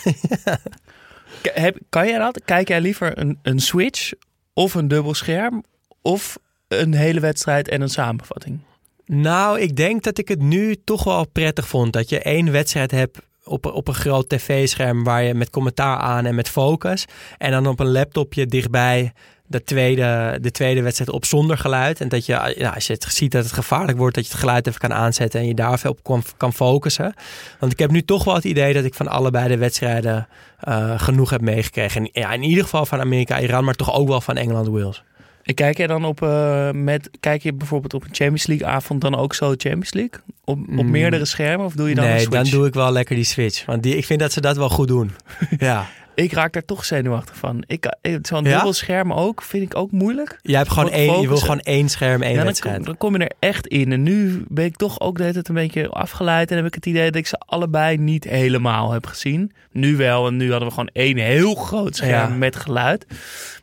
[1.54, 2.42] Heb, kan jij dat?
[2.46, 4.12] Kijk jij liever een, een switch
[4.54, 5.63] of een dubbel scherm?
[6.02, 6.38] Of
[6.68, 8.60] een hele wedstrijd en een samenvatting?
[9.06, 11.94] Nou, ik denk dat ik het nu toch wel prettig vond.
[11.94, 16.25] Dat je één wedstrijd hebt op, op een groot tv-scherm waar je met commentaar aan
[16.25, 17.05] en met focus.
[17.38, 19.13] En dan op een laptopje dichtbij
[19.47, 22.01] de tweede, de tweede wedstrijd op zonder geluid.
[22.01, 24.39] En dat je, ja, als je het ziet dat het gevaarlijk wordt, dat je het
[24.39, 27.13] geluid even kan aanzetten en je daar even op kan, kan focussen.
[27.60, 30.27] Want ik heb nu toch wel het idee dat ik van allebei de wedstrijden
[30.60, 32.01] eh, genoeg heb meegekregen.
[32.01, 35.03] En ja, in ieder geval van Amerika-Iran, maar toch ook wel van Engeland-Wales.
[35.47, 39.01] En kijk jij dan op, eh, met, kijk je bijvoorbeeld op een Champions League avond
[39.01, 40.19] dan ook zo Champions League?
[40.43, 40.91] Op, op Mm.
[40.91, 41.65] meerdere schermen?
[41.65, 42.36] Of doe je dan een Nee, switch?
[42.36, 43.65] dan doe ik wel lekker die switch.
[43.65, 45.12] Want die, ik vind dat ze dat wel goed doen.
[45.57, 45.88] ja.
[46.17, 47.63] Ik raak daar toch zenuwachtig van.
[47.67, 48.53] Ik, eh, Zo'n Ja?
[48.53, 50.39] dubbel scherm ook, vind ik ook moeilijk.
[50.41, 52.75] Jij hebt gewoon één, je wil gewoon één scherm, één Ja, wedstrijd.
[52.75, 53.91] kom, dan kom je er echt in.
[53.91, 56.51] En nu ben ik toch ook de hele tijd een beetje afgeleid.
[56.51, 59.51] En heb ik het idee dat ik ze allebei niet helemaal heb gezien.
[59.71, 60.27] Nu wel.
[60.27, 62.38] En nu hadden we gewoon één heel groot scherm Ja.
[62.38, 63.06] met geluid.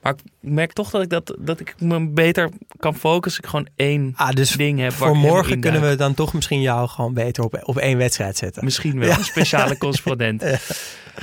[0.03, 3.43] Maar ik merk toch dat ik, dat, dat ik me beter kan focussen.
[3.43, 4.93] Ik gewoon één Ah, dus ding heb.
[4.93, 8.65] voor morgen kunnen we dan toch misschien jou gewoon beter op, op één wedstrijd zetten.
[8.65, 9.11] Misschien wel.
[9.19, 10.43] Een speciale correspondent.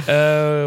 [0.05, 0.65] Eh,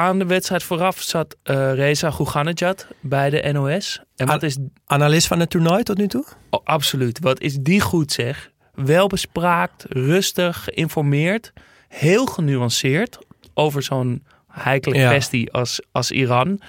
[0.00, 4.00] aan de wedstrijd vooraf zat eh Reza Gouganejad bij de NOS.
[4.16, 6.24] En wat is Analist van het toernooi tot nu toe?
[6.50, 7.18] Oh, absoluut.
[7.18, 8.50] Wat is die goed zeg.
[8.74, 11.52] Welbespraakt, rustig, geïnformeerd.
[11.88, 13.18] Heel genuanceerd
[13.54, 15.08] over zo'n heikele Ja.
[15.08, 16.60] kwestie als, als Iran.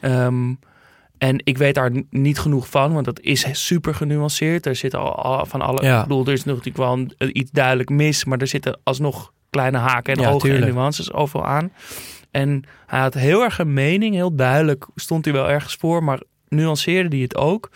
[0.00, 0.54] Ehm,
[1.18, 4.66] en ik weet daar niet genoeg van, want dat is super genuanceerd.
[4.66, 5.82] Er zitten al, al van alle.
[5.84, 5.96] Ja.
[6.02, 9.78] Ik bedoel, er is natuurlijk wel een- iets duidelijk mis, maar er zitten alsnog kleine
[9.78, 11.72] haken en Ja, en nuances overal aan.
[12.30, 16.20] En hij had heel erg een mening, heel duidelijk stond hij wel ergens voor, maar
[16.48, 17.70] nuanceerde hij het ook.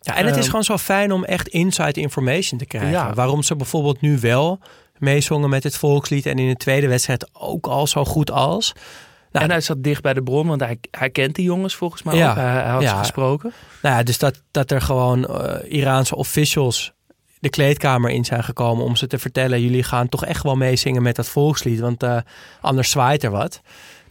[0.00, 2.90] Ja, en het is Ehm, gewoon zo fijn om echt inside information te krijgen.
[2.90, 3.14] Ja.
[3.14, 4.58] Waarom ze bijvoorbeeld nu wel
[4.98, 8.72] meezongen met het volkslied en in de tweede wedstrijd ook al zo goed als.
[9.32, 12.02] Nou, en hij zat dicht bij de bron, want hij, hij kent die jongens volgens
[12.02, 12.30] mij Ja.
[12.30, 12.36] ook.
[12.36, 12.88] Hij, hij had Ja.
[12.90, 13.52] ze gesproken.
[13.82, 16.92] Nou ja, dus dat, dat er gewoon eh, Iraanse officials
[17.40, 21.02] de kleedkamer in zijn gekomen om ze te vertellen: jullie gaan toch echt wel meezingen
[21.02, 22.16] met dat volkslied, want eh,
[22.60, 23.60] anders zwaait er wat.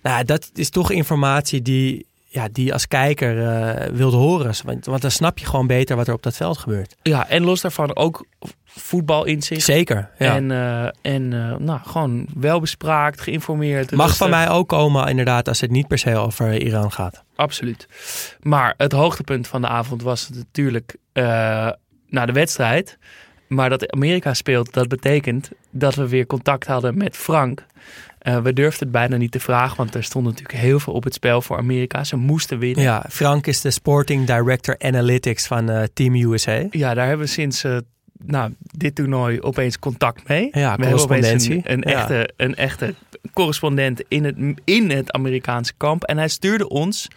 [0.02, 4.54] Nou, dat is toch informatie die, ja, die als kijker eh wilt horen.
[4.66, 6.96] Want, want dan snap je gewoon beter wat er op dat veld gebeurt.
[7.02, 8.26] Ja, en los daarvan ook
[8.66, 9.64] voetbalinzicht.
[9.64, 10.10] Zeker.
[10.18, 10.36] Ja.
[10.36, 13.92] En, eh, en eh, nou, gewoon welbespraakt, geïnformeerd.
[13.92, 14.18] Mag rustig.
[14.18, 17.24] van mij ook komen, inderdaad, als het niet per se over Iran gaat.
[17.36, 17.88] Absoluut.
[18.40, 20.96] Maar het hoogtepunt van de avond was natuurlijk
[22.08, 22.98] eh na de wedstrijd.
[23.48, 27.66] Maar dat Amerika speelt, dat betekent dat we weer contact hadden met Frank.
[28.20, 31.04] Eh, we durfden het bijna niet te vragen, want er stond natuurlijk heel veel op
[31.04, 32.04] het spel voor Amerika.
[32.04, 32.84] Ze moesten winnen.
[32.84, 36.64] Ja, Frank is de Sporting Director Analytics van eh, Team USA.
[36.72, 37.78] Ja, daar hebben we sinds eh,
[38.26, 40.50] nou, dit toernooi opeens contact mee.
[40.52, 41.62] Ja, We correspondentie.
[41.64, 42.00] Een, een, Ja.
[42.00, 42.94] echte, een echte
[43.34, 46.04] correspondent in het, in het Amerikaanse kamp.
[46.04, 47.08] En hij stuurde ons,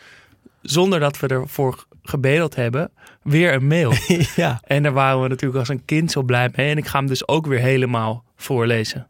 [0.62, 2.90] zonder dat we ervoor gebedeld hebben,
[3.23, 3.93] weer een mail.
[4.37, 4.61] ja.
[4.65, 6.71] En daar waren we natuurlijk als een kind zo blij mee.
[6.71, 9.07] En ik ga hem dus ook weer helemaal voorlezen.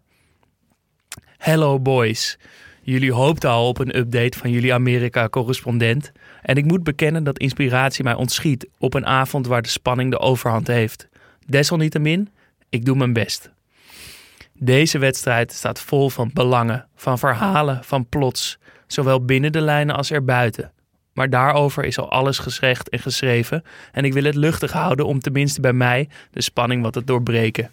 [1.37, 2.39] Hello boys.
[2.83, 6.13] Jullie hoopten al op een update van jullie Amerika-correspondent.
[6.43, 10.19] En ik moet bekennen dat inspiratie mij ontschiet op een avond waar de spanning de
[10.19, 11.09] overhand heeft.
[11.47, 12.29] Desalniettemin,
[12.69, 13.51] ik doe mijn best.
[14.53, 20.11] Deze wedstrijd staat vol van belangen, van verhalen, van plots, zowel binnen de lijnen als
[20.11, 20.73] erbuiten.
[21.13, 25.21] Maar daarover is al alles gezegd en geschreven en ik wil het luchtig houden om
[25.21, 27.71] tenminste bij mij de spanning wat te doorbreken.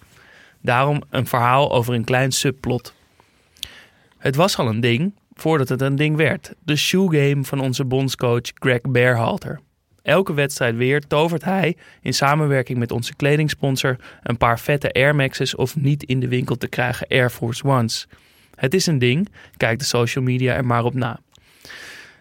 [0.61, 2.93] Daarom een verhaal over een klein subplot.
[4.17, 6.53] Het was al een ding voordat het een ding werd.
[6.63, 9.59] De shoegame van onze bondscoach Greg Berhalter.
[10.01, 15.55] Elke wedstrijd weer tovert hij in samenwerking met onze kledingsponsor een paar vette Air Max's
[15.55, 18.07] of niet in de winkel te krijgen Air Force Ones.
[18.55, 21.19] Het is een ding, kijk de social media er maar op na.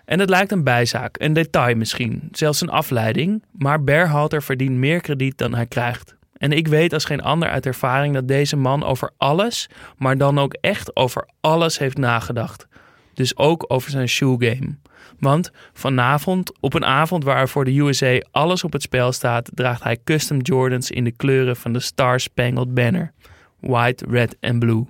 [0.06, 5.00] En het lijkt een bijzaak, een detail misschien, zelfs een afleiding, maar Berhalter verdient meer
[5.00, 6.14] krediet dan hij krijgt.
[6.36, 10.38] En ik weet als geen ander uit ervaring dat deze man over alles, maar dan
[10.38, 12.66] ook echt over alles heeft nagedacht.
[13.14, 14.76] Dus ook over zijn shoegame.
[15.18, 19.82] Want vanavond, op een avond waar voor de USA alles op het spel staat, draagt
[19.82, 23.12] hij custom Jordans in de kleuren van de Star Spangled Banner.
[23.60, 24.84] White, red en blue.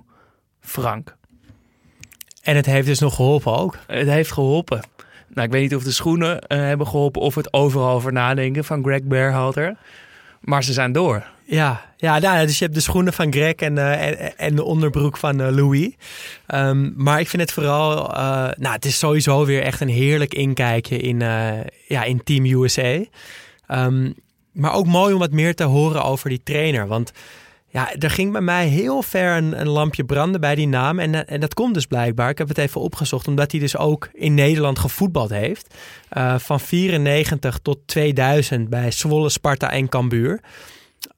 [0.59, 1.15] Frank.
[2.41, 3.77] En het heeft dus nog geholpen ook.
[3.87, 4.81] Het heeft geholpen.
[5.33, 8.63] Nou, ik weet niet of de schoenen eh, hebben geholpen of het overal over nadenken
[8.63, 9.75] van Greg Berhalter.
[10.41, 11.23] Maar ze zijn door.
[11.43, 15.17] Ja, ja nou, dus je hebt de schoenen van Greg en, eh, en, de onderbroek
[15.17, 15.89] van eh, Louis.
[16.47, 18.07] Ehm, maar ik vind het vooral,
[18.57, 21.19] nou, het is sowieso weer echt een heerlijk inkijkje in,
[21.87, 23.03] ja, in Team USA.
[23.67, 24.11] Ehm,
[24.51, 26.87] maar ook mooi om wat meer te horen over die trainer.
[26.87, 27.11] Want
[27.69, 30.99] ja, er ging bij mij heel ver een, een lampje branden bij die naam.
[30.99, 32.29] En, eh, en dat komt dus blijkbaar.
[32.29, 35.73] Ik heb het even opgezocht, omdat hij dus ook in Nederland gevoetbald heeft.
[36.09, 40.39] Eh, van 94 tot 2000 bij Zwolle, Sparta en Cambuur.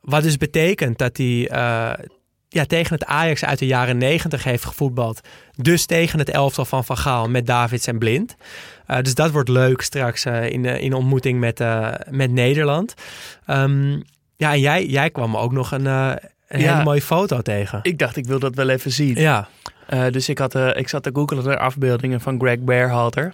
[0.02, 2.06] Wat dus betekent dat hij eh,
[2.48, 5.20] ja, tegen het Ajax uit de jaren 90 heeft gevoetbald.
[5.56, 8.36] Dus tegen het elftal van Van Gaal met Davids en Blind.
[9.02, 11.64] Dus dat wordt leuk straks in, in ontmoeting met,
[12.10, 12.94] met Nederland.
[13.46, 13.92] Ehm,
[14.36, 15.88] ja, en jij, jij kwam ook nog een,
[16.50, 16.72] een Ja.
[16.72, 17.80] hele mooie foto tegen.
[17.82, 19.16] Ik dacht, ik wil dat wel even zien.
[19.16, 19.48] Ja,
[19.88, 23.32] Eh, dus ik, had, eh, ik zat te googelen naar afbeeldingen van Greg Berhalter.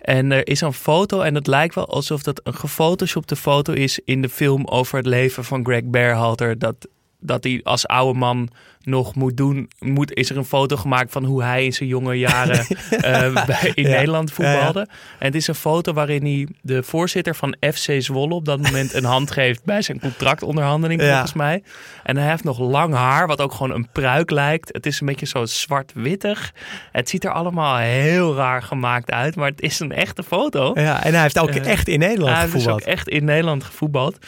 [0.00, 4.00] En er is een foto en het lijkt wel alsof dat een gefotoshopte foto is
[4.04, 6.58] in de film over het leven van Greg Berhalter.
[6.58, 6.74] Dat,
[7.20, 8.48] dat hij als oude man
[8.84, 9.70] nog moet doen.
[9.78, 13.72] Moet, is er een foto gemaakt van hoe hij in zijn jonge jaren eh, bij,
[13.74, 13.96] in Ja.
[13.96, 14.80] Nederland voetbalde.
[15.18, 18.94] En het is een foto waarin hij de voorzitter van FC Zwolle op dat moment
[18.94, 21.62] een hand geeft bij zijn contractonderhandeling volgens mij.
[22.02, 24.68] En hij heeft nog lang haar, wat ook gewoon een pruik lijkt.
[24.72, 26.52] Het is een beetje zo zwart-wittig.
[26.92, 30.70] Het ziet er allemaal heel raar gemaakt uit, maar het is een echte foto.
[30.74, 32.96] ja, en hij heeft ook Eh, echt in Nederland Hij heeft dus ook gevoetbald.
[32.98, 34.18] echt in Nederland gevoetbald.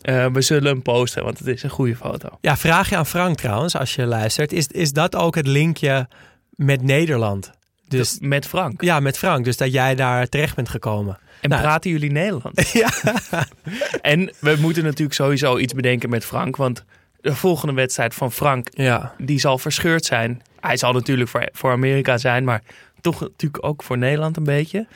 [0.00, 2.28] Eh, we zullen hem posten, want het is een goede foto.
[2.40, 4.52] Ja, vraag je aan Frank trouwens, als je luistert.
[4.52, 6.08] Is, is dat ook het linkje
[6.50, 7.50] met Nederland?
[7.88, 8.82] Dus Met Frank.
[8.82, 9.44] ja, met Frank.
[9.44, 11.18] Dus dat jij daar terecht bent gekomen.
[11.40, 12.72] En Nou, praten jullie Nederlands?
[12.82, 12.88] Ja.
[14.02, 16.56] En we moeten natuurlijk sowieso iets bedenken met Frank.
[16.56, 16.84] Want
[17.20, 19.14] de volgende wedstrijd van Frank, Ja.
[19.18, 20.42] die zal verscheurd zijn.
[20.60, 22.62] Hij zal natuurlijk voor, voor Amerika zijn, maar
[23.00, 24.86] toch natuurlijk ook voor Nederland een beetje.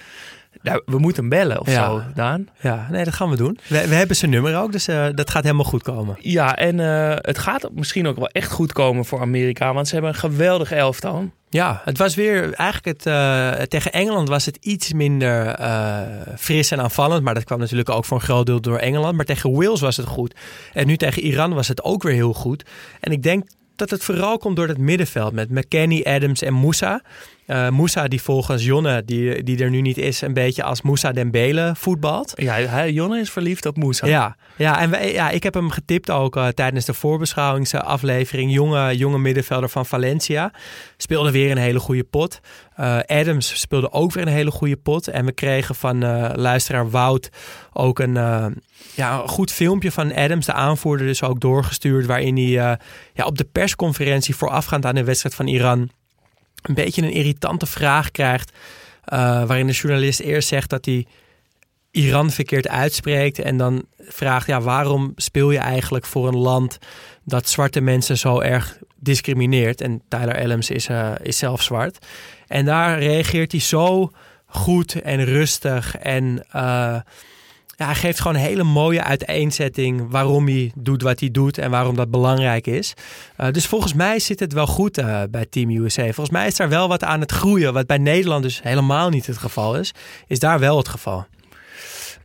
[0.62, 1.84] Nou, we moeten bellen of Ja.
[1.86, 2.48] zo, Daan.
[2.60, 3.58] Ja, nee, dat gaan we doen.
[3.68, 6.16] We, we hebben zijn nummer ook, dus eh, dat gaat helemaal goed komen.
[6.20, 9.72] Ja, en eh, het gaat misschien ook wel echt goed komen voor Amerika.
[9.74, 11.30] Want ze hebben een geweldig elftal.
[11.50, 15.58] Ja, het was weer eigenlijk het, eh, tegen Engeland was het iets minder
[16.38, 17.22] fris en aanvallend.
[17.22, 19.16] Maar dat kwam natuurlijk ook voor een groot deel door Engeland.
[19.16, 20.34] Maar tegen Wales was het goed.
[20.72, 22.64] En nu tegen Iran was het ook weer heel goed.
[23.00, 23.44] En ik denk
[23.76, 27.02] dat het vooral komt door het middenveld met McKennie, Adams en Moussa.
[27.48, 31.12] Eh Moussa die volgens Jonne, die, die er nu niet is, een beetje als Moussa
[31.12, 32.32] Dembele voetbalt.
[32.34, 34.06] Ja, hij, Jonne is verliefd op Moussa.
[34.06, 38.52] Ja, ja en wij, ja, ik heb hem getipt ook eh, tijdens de voorbeschouwingsaflevering.
[38.52, 40.52] Jonge, jonge middenvelder van Valencia.
[40.96, 42.40] Speelde weer een hele goede pot.
[42.74, 45.08] Eh, Adams speelde ook weer een hele goede pot.
[45.08, 45.98] En we kregen van
[46.34, 47.28] luisteraar Wout
[47.72, 48.14] ook een,
[48.94, 52.06] ja, een goed filmpje van Adams, de aanvoerder, dus ook doorgestuurd.
[52.06, 52.78] Waarin hij
[53.14, 55.90] ja, op de persconferentie voorafgaand aan de wedstrijd van Iran
[56.62, 58.52] een beetje een irritante vraag krijgt.
[59.04, 61.06] eh, waarin de journalist eerst zegt dat hij
[61.90, 63.38] Iran verkeerd uitspreekt.
[63.38, 66.78] En dan vraagt, ja, waarom speel je eigenlijk voor een land
[67.24, 69.80] dat zwarte mensen zo erg discrimineert?
[69.80, 72.06] En Tyler Adams is, eh, is zelf zwart.
[72.46, 74.10] En daar reageert hij zo
[74.46, 76.44] goed en rustig en...
[76.50, 77.00] eh,
[77.78, 81.70] ja, hij geeft gewoon een hele mooie uiteenzetting waarom hij doet wat hij doet en
[81.70, 82.94] waarom dat belangrijk is.
[83.36, 86.02] Eh, dus volgens mij zit het wel goed eh, bij Team USA.
[86.02, 89.26] Volgens mij is daar wel wat aan het groeien, wat bij Nederland dus helemaal niet
[89.26, 89.94] het geval is.
[90.26, 91.26] Is daar wel het geval.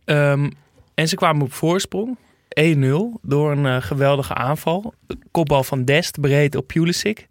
[0.06, 0.50] Ehm,
[0.94, 2.18] en ze kwamen op voorsprong.
[2.50, 4.94] 1-0 door een eh, geweldige aanval.
[5.32, 7.28] Kopbal van Dest, breed op Pulisic.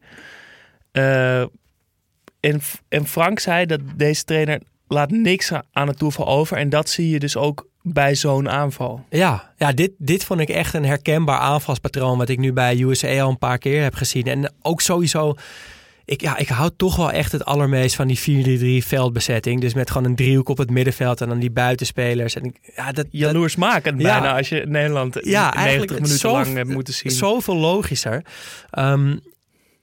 [0.93, 1.51] En,
[2.89, 6.57] en Frank zei dat deze trainer laat niks aan het toeval over.
[6.57, 9.05] En dat zie je dus ook bij zo'n aanval.
[9.11, 12.19] Ja, ja dit, dit vond ik echt een herkenbaar aanvalspatroon.
[12.19, 14.27] Wat ik nu bij USA al een paar keer heb gezien.
[14.27, 15.35] En ook sowieso.
[16.05, 19.61] Ik, ja, ik hou toch wel echt het allermeest van die 4-3-3 veldbezetting.
[19.61, 22.35] Dus met gewoon een driehoek op het middenveld en dan die buitenspelers.
[22.35, 24.21] En ik, ja, dat, dat, Jaloersmakend Ja.
[24.21, 27.13] bijna als je Nederland ja, 90 eigenlijk minuten zo- lang hebt moeten zien.
[27.13, 28.23] Zoveel logischer.
[28.71, 29.17] Ehm,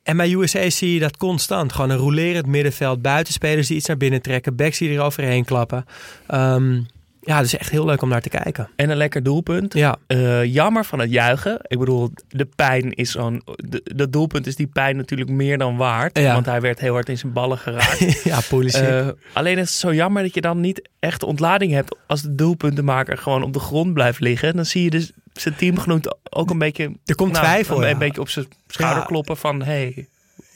[0.03, 1.73] en bij USA zie je dat constant.
[1.73, 5.85] Gewoon een rolerend middenveld, buitenspelers die iets naar binnen trekken, backs die er overheen klappen.
[6.27, 6.81] Ehm,
[7.21, 8.69] ja, dus echt heel leuk om naar te kijken.
[8.75, 9.73] En een lekker doelpunt.
[9.73, 11.59] Ja, Eh, jammer van het juichen.
[11.67, 13.43] Ik bedoel, de pijn is zo'n.
[13.83, 16.17] Dat doelpunt is die pijn natuurlijk meer dan waard.
[16.17, 16.33] Ja.
[16.33, 18.23] Want hij werd heel hard in zijn ballen geraakt.
[18.23, 18.81] ja Pulisic.
[18.81, 22.35] Eh, alleen het is zo jammer dat je dan niet echt ontlading hebt als de
[22.35, 24.55] doelpuntenmaker gewoon op de grond blijft liggen.
[24.55, 26.91] Dan zie je dus zijn teamgenoot ook een beetje.
[27.05, 27.83] er komt nou, twijfel.
[27.83, 27.97] Een, ja.
[27.97, 30.07] beetje op zijn schouder kloppen van hey.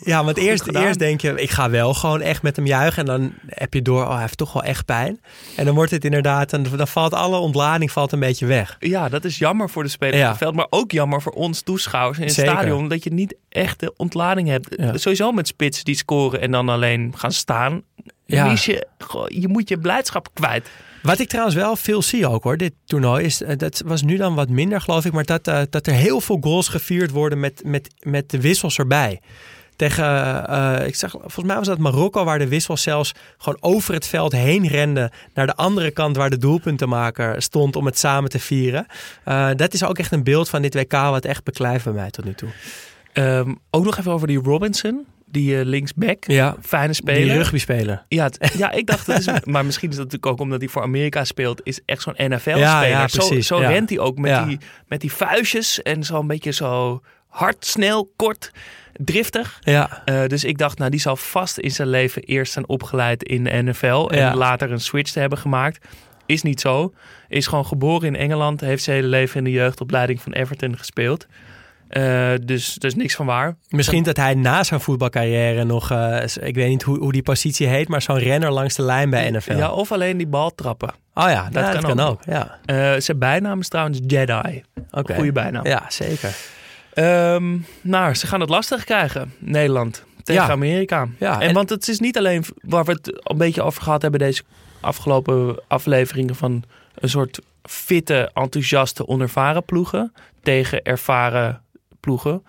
[0.05, 0.83] Ja, want eerst, gedaan.
[0.83, 2.99] eerst denk je, ik ga wel gewoon echt met hem juichen.
[2.99, 5.21] En dan heb je door, oh, hij heeft toch wel echt pijn.
[5.55, 8.75] En dan wordt het inderdaad, en dan valt alle ontlading valt een beetje weg.
[8.79, 10.23] Ja, dat is jammer voor de spelers Ja.
[10.23, 12.51] op het veld, maar ook jammer voor ons toeschouwers in het Zeker.
[12.51, 12.87] stadion.
[12.87, 14.67] Dat je niet echt de ontlading hebt.
[14.77, 14.97] Ja.
[14.97, 17.81] Sowieso met spitsen die scoren en dan alleen gaan staan.
[18.25, 18.45] Ja.
[18.47, 18.87] Mis je,
[19.27, 20.69] je moet je blijdschap kwijt.
[21.01, 24.17] Wat ik trouwens wel veel zie ook hoor, dit toernooi, is, eh, dat was nu
[24.17, 27.39] dan wat minder geloof ik, maar dat, eh, dat er heel veel goals gevierd worden
[27.39, 29.19] met, met, met de wissels erbij.
[29.87, 33.93] Tegen, eh, ik zag, volgens mij was dat Marokko, waar de wissels zelfs gewoon over
[33.93, 38.29] het veld heen renden naar de andere kant waar de doelpuntenmaker stond om het samen
[38.29, 38.85] te vieren.
[39.23, 42.09] Eh, dat is ook echt een beeld van dit WK wat echt beklijft bij mij
[42.09, 42.49] tot nu toe.
[43.13, 46.23] Ehm, ook nog even over die Robinson, die eh, linksback.
[46.27, 47.21] Ja, Fijne speler.
[47.21, 48.05] die rugbyspeler.
[48.07, 50.69] Ja, het- ja, ik dacht, dat is, maar misschien is dat natuurlijk ook omdat hij
[50.69, 52.59] voor Amerika speelt, is echt zo'n NFL-speler.
[52.59, 53.69] Ja, ja, zo zo ja.
[53.69, 54.45] rent hij ook met, Ja.
[54.45, 58.51] die, met die vuistjes en zo een beetje zo hard, snel, kort,
[58.93, 59.59] driftig.
[59.61, 63.23] Ja, Eh, dus ik dacht, nou, die zal vast in zijn leven eerst zijn opgeleid
[63.23, 64.35] in de NFL en Ja.
[64.35, 65.85] later een switch te hebben gemaakt.
[66.25, 66.93] Is niet zo.
[67.27, 71.25] Is gewoon geboren in Engeland, heeft zijn hele leven in de jeugdopleiding van Everton gespeeld.
[71.87, 73.55] Eh, dus, dus niks van waar.
[73.69, 77.67] Misschien dat hij na zijn voetbalcarrière nog, eh, ik weet niet hoe, hoe die positie
[77.67, 79.55] heet, maar zo'n renner langs de lijn bij NFL.
[79.57, 80.89] Ja, of alleen die bal trappen.
[81.13, 82.21] oh ja, dat, kan kan ook.
[82.25, 82.59] Ja,
[82.99, 84.63] zijn bijnaam is trouwens Jedi.
[84.91, 85.15] oké.
[85.15, 85.65] Goeie bijnaam.
[85.67, 86.35] Ja, zeker.
[86.93, 90.03] Ehm, nou, ze gaan het lastig krijgen, Nederland.
[90.23, 90.49] Tegen Ja.
[90.51, 91.07] Amerika.
[91.19, 94.01] Ja, en, en- want het is niet alleen waar we het een beetje over gehad
[94.01, 94.43] hebben deze
[94.79, 96.63] afgelopen afleveringen van
[96.95, 101.61] een soort fitte, enthousiaste, onervaren ploegen tegen ervaren
[101.99, 102.43] ploegen.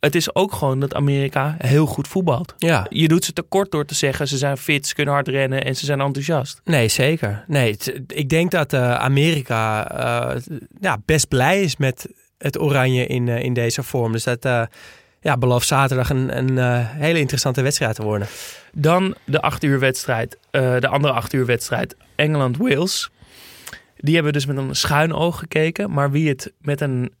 [0.00, 2.54] Het is ook gewoon dat Amerika heel goed voetbalt.
[2.58, 5.64] Ja, Je doet ze tekort door te zeggen ze zijn fit, ze kunnen hard rennen
[5.64, 6.60] en ze zijn enthousiast.
[6.64, 7.44] nee, zeker.
[7.46, 9.90] Nee, ik denk dat eh, Amerika
[10.34, 10.42] eh,
[10.80, 14.12] ja, best blij is met het oranje in, eh, in deze vorm.
[14.12, 14.62] Dus dat eh,
[15.20, 18.28] ja, belooft zaterdag een, een eh, hele interessante wedstrijd te worden.
[18.72, 23.10] Dan de acht uur wedstrijd, de andere acht uur wedstrijd, Engeland-Wales.
[23.96, 25.90] Die hebben dus met een schuin oog gekeken.
[25.90, 27.12] Maar wie het met een,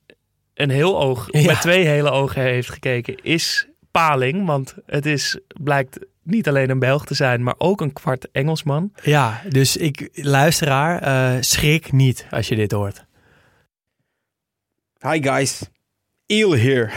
[0.54, 1.42] een heel oog, Ja.
[1.42, 4.46] met twee hele ogen heeft gekeken, is Paling.
[4.46, 8.92] Want het is, blijkt niet alleen een Belg te zijn, maar ook een kwart Engelsman.
[9.02, 13.04] Ja, dus ik, luisteraar, eh, schrik niet als je dit hoort.
[15.00, 15.62] Hi guys,
[16.26, 16.90] Eel here.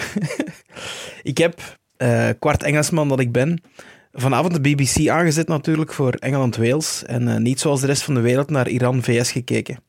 [1.32, 3.62] ik heb, eh, kwart Engelsman dat ik ben,
[4.12, 8.20] vanavond de BBC aangezet natuurlijk voor Engeland-Wales en eh, niet zoals de rest van de
[8.20, 9.80] wereld naar Iran-VS gekeken.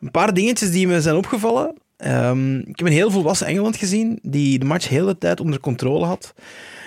[0.00, 1.74] Een paar dingetjes die me zijn opgevallen.
[1.96, 5.60] Ehm, ik heb een heel volwassen Engeland gezien, die de match heel de tijd onder
[5.60, 6.34] controle had.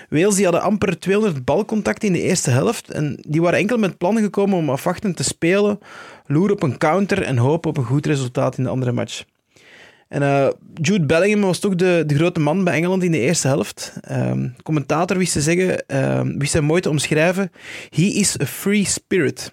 [0.10, 3.97] Wales die hadden amper 200 balcontacten in de eerste helft en die waren enkel met
[3.97, 5.79] plannen gekomen om afwachtend te spelen,
[6.25, 9.23] loeren op een counter en hopen op een goed resultaat in de andere match.
[10.07, 13.47] En eh, Jude Bellingham was toch de, de grote man bij Engeland in de eerste
[13.47, 13.93] helft.
[14.01, 17.51] Ehm, commentator wist te zeggen, ehm wist hem mooi te omschrijven.
[17.89, 19.51] He is a free spirit.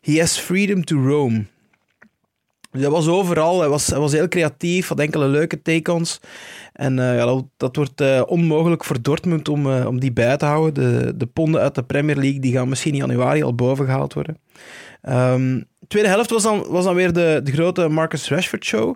[0.00, 1.46] He has freedom to roam.
[2.74, 6.20] Dus hij was overal, hij was, hij was heel creatief, had enkele leuke take-ons.
[6.72, 10.44] En eh, ja, dat, wordt eh, onmogelijk voor Dortmund om, eh, om die bij te
[10.44, 10.74] houden.
[10.74, 14.14] De, de ponden uit de Premier League die gaan misschien in januari al boven gehaald
[14.14, 14.38] worden.
[15.02, 18.94] Ehm, tweede helft was dan, was dan weer de, de grote Marcus Rashford show.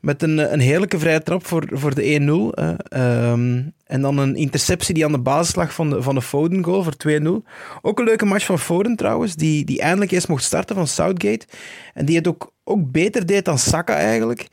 [0.00, 2.54] Met een, een heerlijke vrije trap voor, voor de 1-0.
[2.54, 6.22] eh, ehm, en dan een interceptie die aan de basis lag van de, van de
[6.22, 7.46] Foden goal voor 2-0.
[7.82, 9.34] Ook een leuke match van Foden trouwens.
[9.34, 11.46] Die, die eindelijk eens mocht starten van Southgate.
[11.94, 14.48] En die het ook ook beter deed dan Saka eigenlijk.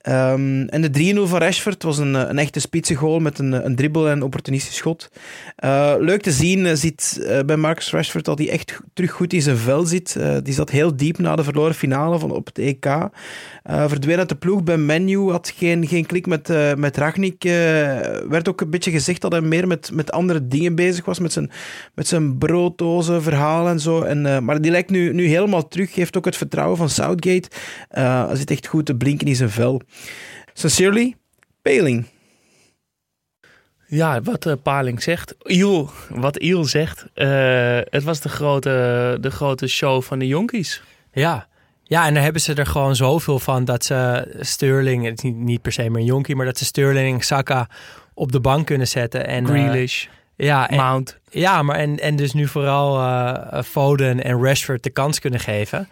[0.00, 3.76] Ehm, en de 3-0 van Rashford was een, eh, een echte spitsengoal met een, een
[3.76, 5.10] dribbel en opportunistisch schot.
[5.56, 9.32] Eh, leuk te zien, eh, ziet eh, bij Marcus Rashford dat hij echt terug goed
[9.32, 10.16] in zijn vel zit.
[10.16, 12.86] Eh, die zat heel diep na de verloren finale van op het EK.
[13.70, 17.44] Eh verdween uit de ploeg bij Menu, had geen, geen klik met, eh met Ragnik.
[17.44, 17.50] Eh,
[18.28, 21.32] werd ook een beetje gezegd dat hij meer met, met andere dingen bezig was, met
[21.32, 21.50] zijn,
[21.94, 24.02] met zijn brooddozen verhalen en zo.
[24.02, 27.48] En, eh, maar die lijkt nu, nu helemaal terug, heeft ook het vertrouwen van Southgate.
[27.88, 29.80] Eh, hij zit echt goed te blinken in zijn vel.
[30.52, 31.14] Sincerely,
[31.62, 32.06] Peling.
[33.86, 35.34] Ja, wat Paling zegt.
[35.46, 37.06] Iel, wat Iel zegt.
[37.14, 40.82] eh, het was de grote, de grote show van de jonkies.
[41.12, 41.48] Ja.
[41.90, 45.36] Ja, en dan hebben ze er gewoon zoveel van dat ze Sterling, het is niet,
[45.36, 47.68] niet per se meer een jonkie, maar dat ze Sterling Saka
[48.14, 49.26] op de bank kunnen zetten.
[49.26, 51.18] En, eh, Grealish, ja, en, Mount.
[51.30, 55.88] ja, maar en, en dus nu vooral eh, Foden en Rashford de kans kunnen geven.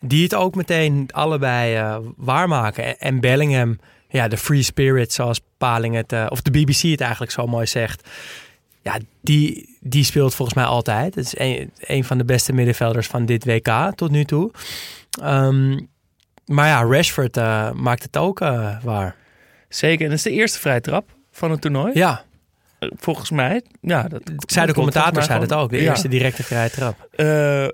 [0.00, 2.98] Die het ook meteen allebei eh, waarmaken.
[2.98, 3.78] En, Bellingham,
[4.08, 8.08] ja, de free spirit, zoals Paling het, of de BBC het eigenlijk zo mooi zegt.
[8.82, 11.14] Ja, die, die speelt volgens mij altijd.
[11.14, 14.50] Het is een, een van de beste middenvelders van dit WK tot nu toe.
[15.22, 15.78] Ehm,
[16.46, 19.16] maar ja, Rashford eh, maakt het ook eh, waar.
[19.68, 21.90] Zeker, en dat is de eerste vrije trap van het toernooi.
[21.94, 22.22] Ja,
[22.78, 23.62] Eh, Volgens mij.
[23.80, 25.70] Ja, dat zei de commentator zei dat ook.
[25.70, 25.76] De.
[25.82, 25.90] Ja.
[25.90, 27.08] eerste directe vrije trap.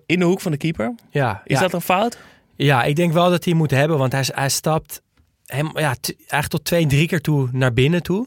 [0.07, 0.95] In de hoek van de keeper.
[1.11, 1.61] Ja, Is ja.
[1.63, 2.19] dat een fout?
[2.57, 5.03] Ja, ik denk wel dat hij moet hebben, want hij, hij stapt
[5.47, 8.27] hem, ja, eigenlijk tot twee, drie keer toe naar binnen toe.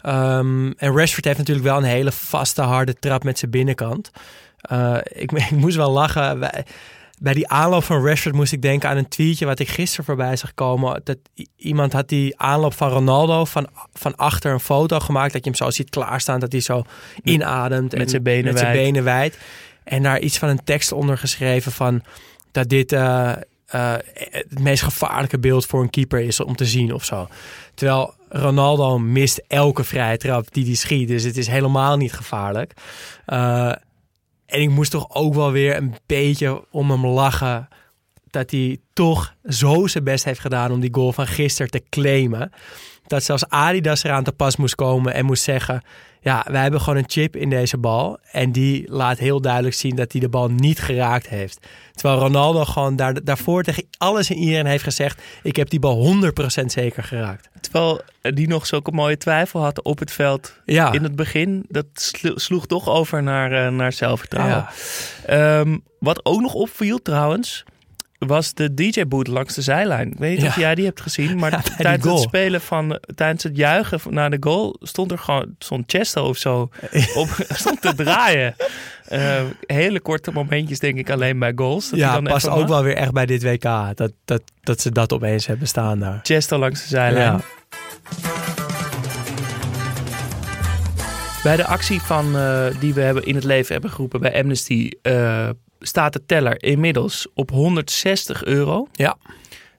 [0.00, 4.10] Ehm, en Rashford heeft natuurlijk wel een hele vaste, harde trap met zijn binnenkant.
[5.02, 6.50] Ik, ik moest wel lachen.
[7.20, 10.36] Bij die aanloop van Rashford moest ik denken aan een tweetje wat ik gisteren voorbij
[10.36, 11.00] zag komen.
[11.04, 11.18] Dat
[11.56, 15.32] iemand had die aanloop van Ronaldo van, van achter een foto gemaakt.
[15.32, 16.84] Dat je hem zo ziet klaarstaan, dat hij zo
[17.22, 17.92] inademt.
[17.92, 18.84] met en zijn benen met zijn wijd.
[18.84, 19.38] benen wijd.
[19.84, 22.02] En daar iets van een tekst onder geschreven van
[22.52, 23.32] dat dit eh,
[23.66, 23.94] eh,
[24.30, 27.28] het meest gevaarlijke beeld voor een keeper is om te zien of zo.
[27.74, 31.08] Terwijl Ronaldo mist elke vrije trap die hij schiet.
[31.08, 32.72] Dus het is helemaal niet gevaarlijk.
[33.26, 33.72] Eh,
[34.48, 37.68] en ik moest toch ook wel weer een beetje om hem lachen.
[38.30, 42.52] Dat hij toch zo zijn best heeft gedaan om die goal van gisteren te claimen.
[43.08, 45.82] Dat zelfs Adidas eraan te pas moest komen en moest zeggen...
[46.20, 48.18] Ja, wij hebben gewoon een chip in deze bal.
[48.32, 51.66] En die laat heel duidelijk zien dat hij de bal niet geraakt heeft.
[51.94, 55.22] Terwijl Ronaldo gewoon daar, daarvoor tegen alles en iedereen heeft gezegd...
[55.42, 56.14] ik heb die bal
[56.62, 57.48] 100% zeker geraakt.
[57.60, 61.64] Terwijl die nog zulke mooie twijfel had op het veld Ja, in het begin.
[61.68, 64.66] Dat slo- sloeg toch over naar, eh, naar zelfvertrouwen.
[65.26, 65.58] ja.
[65.60, 67.64] Ehm, wat ook nog opviel trouwens,
[68.18, 70.10] was de DJ-boot langs de zijlijn.
[70.12, 70.48] Ik weet niet Ja.
[70.48, 74.30] of jij die hebt gezien, maar Ja, tijdens het spelen van, tijdens het juichen naar
[74.30, 76.70] de goal stond er gewoon stond Chesto of zo
[77.14, 78.54] op, stond te draaien.
[79.08, 81.90] Eh, hele korte momentjes denk ik alleen bij goals.
[81.90, 82.68] Dat ja dan past ook mag.
[82.68, 83.62] wel weer echt bij dit WK.
[83.94, 86.20] Dat, dat, dat ze dat opeens hebben staan daar.
[86.22, 87.32] Chesto langs de zijlijn.
[87.32, 87.40] Ja.
[91.42, 94.90] Bij de actie van, eh, die we hebben in het leven hebben geroepen bij Amnesty...
[95.02, 95.48] eh,
[95.78, 98.88] staat de teller inmiddels op 160 euro.
[98.92, 99.16] Ja.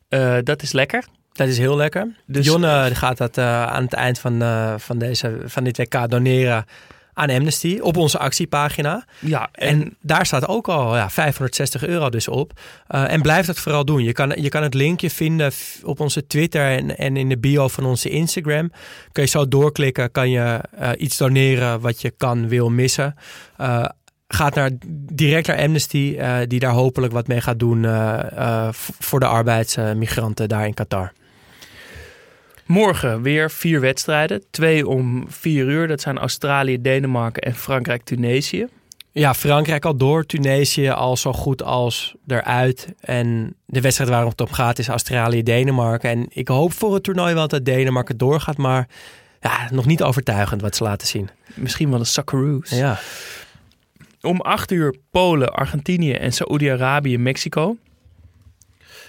[0.09, 1.05] Eh, dat is lekker.
[1.31, 2.15] Dat is heel lekker.
[2.25, 6.09] Dus- Jonne gaat dat eh, aan het eind van, eh, van, deze, van dit WK
[6.09, 6.65] doneren
[7.13, 9.05] aan Amnesty op onze actiepagina.
[9.19, 12.59] Ja, En, daar staat ook al ja, 560 euro dus op.
[12.87, 14.03] En blijf dat vooral doen.
[14.03, 15.51] Je kan, je kan het linkje vinden
[15.83, 18.71] op onze Twitter en, en in de bio van onze Instagram.
[19.11, 20.61] Kun je zo doorklikken, kan je
[20.97, 23.15] iets doneren wat je kan, wil missen.
[24.33, 24.69] Gaat naar,
[25.13, 29.25] direct naar Amnesty, eh, die daar hopelijk wat mee gaat doen eh, eh, voor de
[29.25, 31.11] arbeidsmigranten daar in Qatar.
[32.65, 34.43] Morgen weer vier wedstrijden.
[34.51, 35.87] Twee om vier uur.
[35.87, 38.67] Dat zijn Australië, Denemarken en Frankrijk-Tunesië.
[39.11, 42.87] Ja, Frankrijk al door, Tunesië al zo goed als eruit.
[42.99, 46.09] En de wedstrijd waarop het om gaat is Australië-Denemarken.
[46.09, 48.87] En ik hoop voor het toernooi wel dat Denemarken doorgaat, maar
[49.41, 51.29] ja, nog niet overtuigend wat ze laten zien.
[51.53, 52.69] Misschien wel de Socceroos.
[52.69, 52.99] Ja,
[54.21, 57.77] Om acht uur Polen, Argentinië en Saoedi-Arabië, Mexico.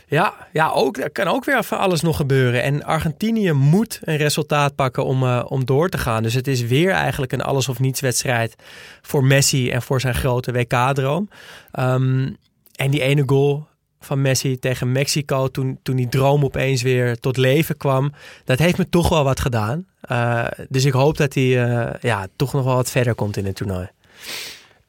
[0.09, 2.63] ja, ja ook, er kan ook weer van alles nog gebeuren.
[2.63, 6.23] En Argentinië moet een resultaat pakken om, eh, om door te gaan.
[6.23, 8.55] Dus het is weer eigenlijk een alles of niets wedstrijd
[9.03, 11.29] voor Messi en voor zijn grote WK-droom.
[11.73, 12.29] Ehm,
[12.75, 13.69] en die ene goal
[14.01, 18.13] van Messi tegen Mexico, toen, toen die droom opeens weer tot leven kwam,
[18.45, 19.87] dat heeft me toch wel wat gedaan.
[20.01, 23.47] Eh, dus ik hoop dat hij eh, ja, toch nog wel wat verder komt in
[23.47, 23.89] het toernooi.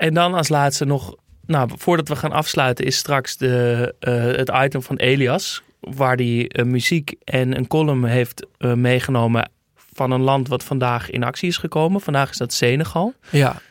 [0.02, 4.52] En dan als laatste nog, nou, voordat we gaan afsluiten, is straks de, eh, het
[4.64, 5.62] item van Elias.
[5.80, 9.50] Waar hij eh, muziek en een column heeft eh, meegenomen
[9.94, 12.02] van een land wat vandaag in actie is gekomen.
[12.02, 13.14] Vandaag is dat Senegal.
[13.30, 13.62] Ja,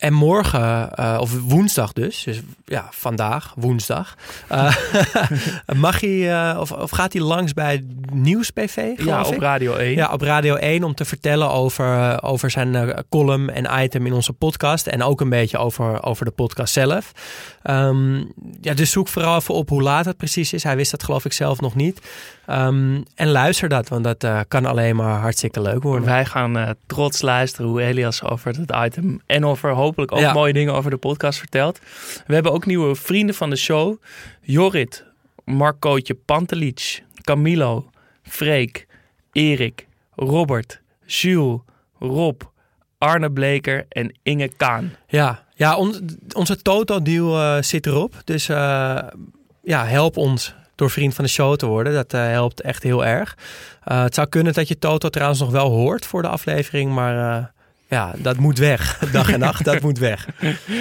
[0.00, 4.14] en morgen, eh, of woensdag dus, dus ja, vandaag, woensdag,
[4.48, 4.76] eh,
[5.76, 8.76] mag hij, eh, of, of gaat hij langs bij Nieuws PV?
[8.96, 9.40] Ja, op ik?
[9.40, 9.94] Radio 1.
[9.94, 14.32] Ja, op Radio 1 om te vertellen over, over zijn column en item in onze
[14.32, 14.86] podcast.
[14.86, 17.12] En ook een beetje over, over de podcast zelf.
[17.62, 18.16] Ehm,
[18.60, 20.62] ja, dus zoek vooral even op hoe laat het precies is.
[20.62, 22.00] Hij wist dat geloof ik zelf nog niet.
[22.46, 26.04] Ehm, en luister dat, want dat eh, kan alleen maar hartstikke leuk worden.
[26.08, 30.32] Wij gaan eh, trots luisteren hoe Elias over het item en over hopelijk ook Ja.
[30.32, 31.78] mooie dingen over de podcast vertelt.
[32.26, 33.96] We hebben ook nieuwe vrienden van de show.
[34.40, 35.04] Jorrit,
[35.44, 37.90] Marcootje Pantelic, Camilo,
[38.22, 38.86] Freek,
[39.32, 41.58] Erik, Robert, Jules,
[41.98, 42.40] Rob,
[42.98, 44.92] Arne Bleker en Inge Kaan.
[45.06, 48.14] Ja, ja on- onze Toto-deal eh, zit erop.
[48.24, 48.98] Dus eh,
[49.62, 51.92] ja, help ons door vriend van de show te worden.
[51.92, 53.36] Dat eh, helpt echt heel erg.
[53.84, 56.92] Het zou kunnen dat je Toto trouwens nog wel hoort voor de aflevering.
[56.92, 57.52] Maar
[57.88, 58.98] ja, dat moet weg.
[59.12, 60.28] Dag en nacht, dat moet weg.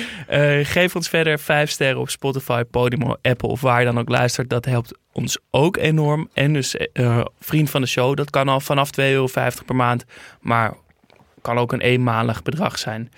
[0.73, 4.49] Geef ons verder 5 sterren op Spotify, Podimo, Apple of waar je dan ook luistert.
[4.49, 6.29] Dat helpt ons ook enorm.
[6.33, 6.75] En dus
[7.39, 9.27] vriend van de show, dat kan al vanaf 2,50 euro
[9.65, 10.03] per maand.
[10.41, 10.73] Maar
[11.41, 13.11] kan ook een eenmalig bedrag zijn.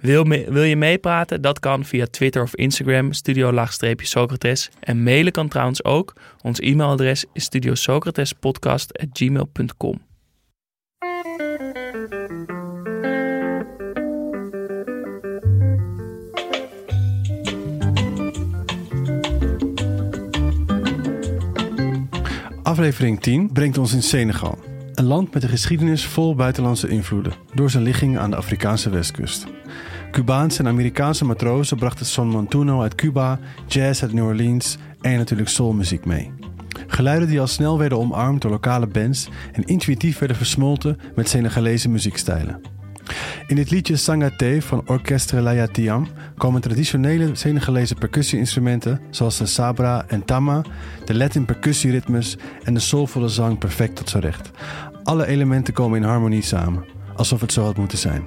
[0.00, 1.42] Wil, wil je meepraten?
[1.42, 4.70] Dat kan via Twitter of Instagram, studio-socrates.
[4.80, 6.12] En mailen kan trouwens ook.
[6.42, 10.00] Ons e-mailadres is studiosocratespodcast.gmail.com.
[22.62, 24.73] Aflevering 10 brengt ons in Senegal.
[24.94, 29.46] Een land met een geschiedenis vol buitenlandse invloeden door zijn ligging aan de Afrikaanse westkust.
[30.10, 35.48] Cubaanse en Amerikaanse matrozen brachten Son Montuno uit Cuba, jazz uit New Orleans en natuurlijk
[35.48, 36.32] soulmuziek mee.
[36.86, 41.88] Geluiden die al snel werden omarmd door lokale bands en intuïtief werden versmolten met Senegalese
[41.88, 42.73] muziekstijlen.
[43.46, 50.24] In het liedje Sangaté van Orchestre Layatiam komen traditionele Senegalese percussie-instrumenten zoals de sabra en
[50.24, 50.62] tama,
[51.04, 54.50] de Latin percussieritmes en de soulvolle zang perfect tot z'n recht.
[55.02, 56.84] Alle elementen komen in harmonie samen,
[57.16, 58.24] alsof het zo had moeten zijn.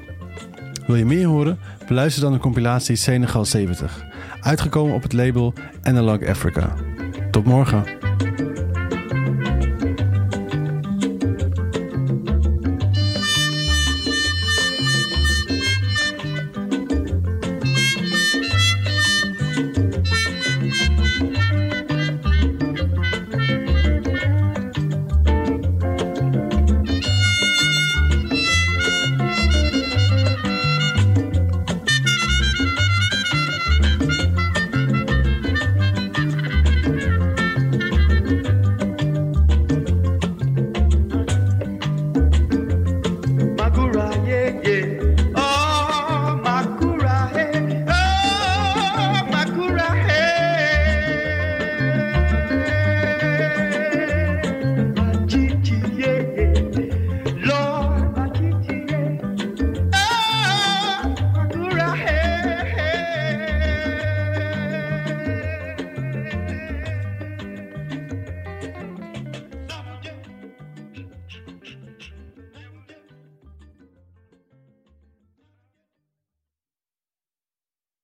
[0.88, 1.59] Wil je meer horen?
[1.88, 4.05] Beluister dan de compilatie Senegal 70,
[4.41, 6.73] uitgekomen op het label Analog Africa.
[7.32, 7.97] Tot morgen.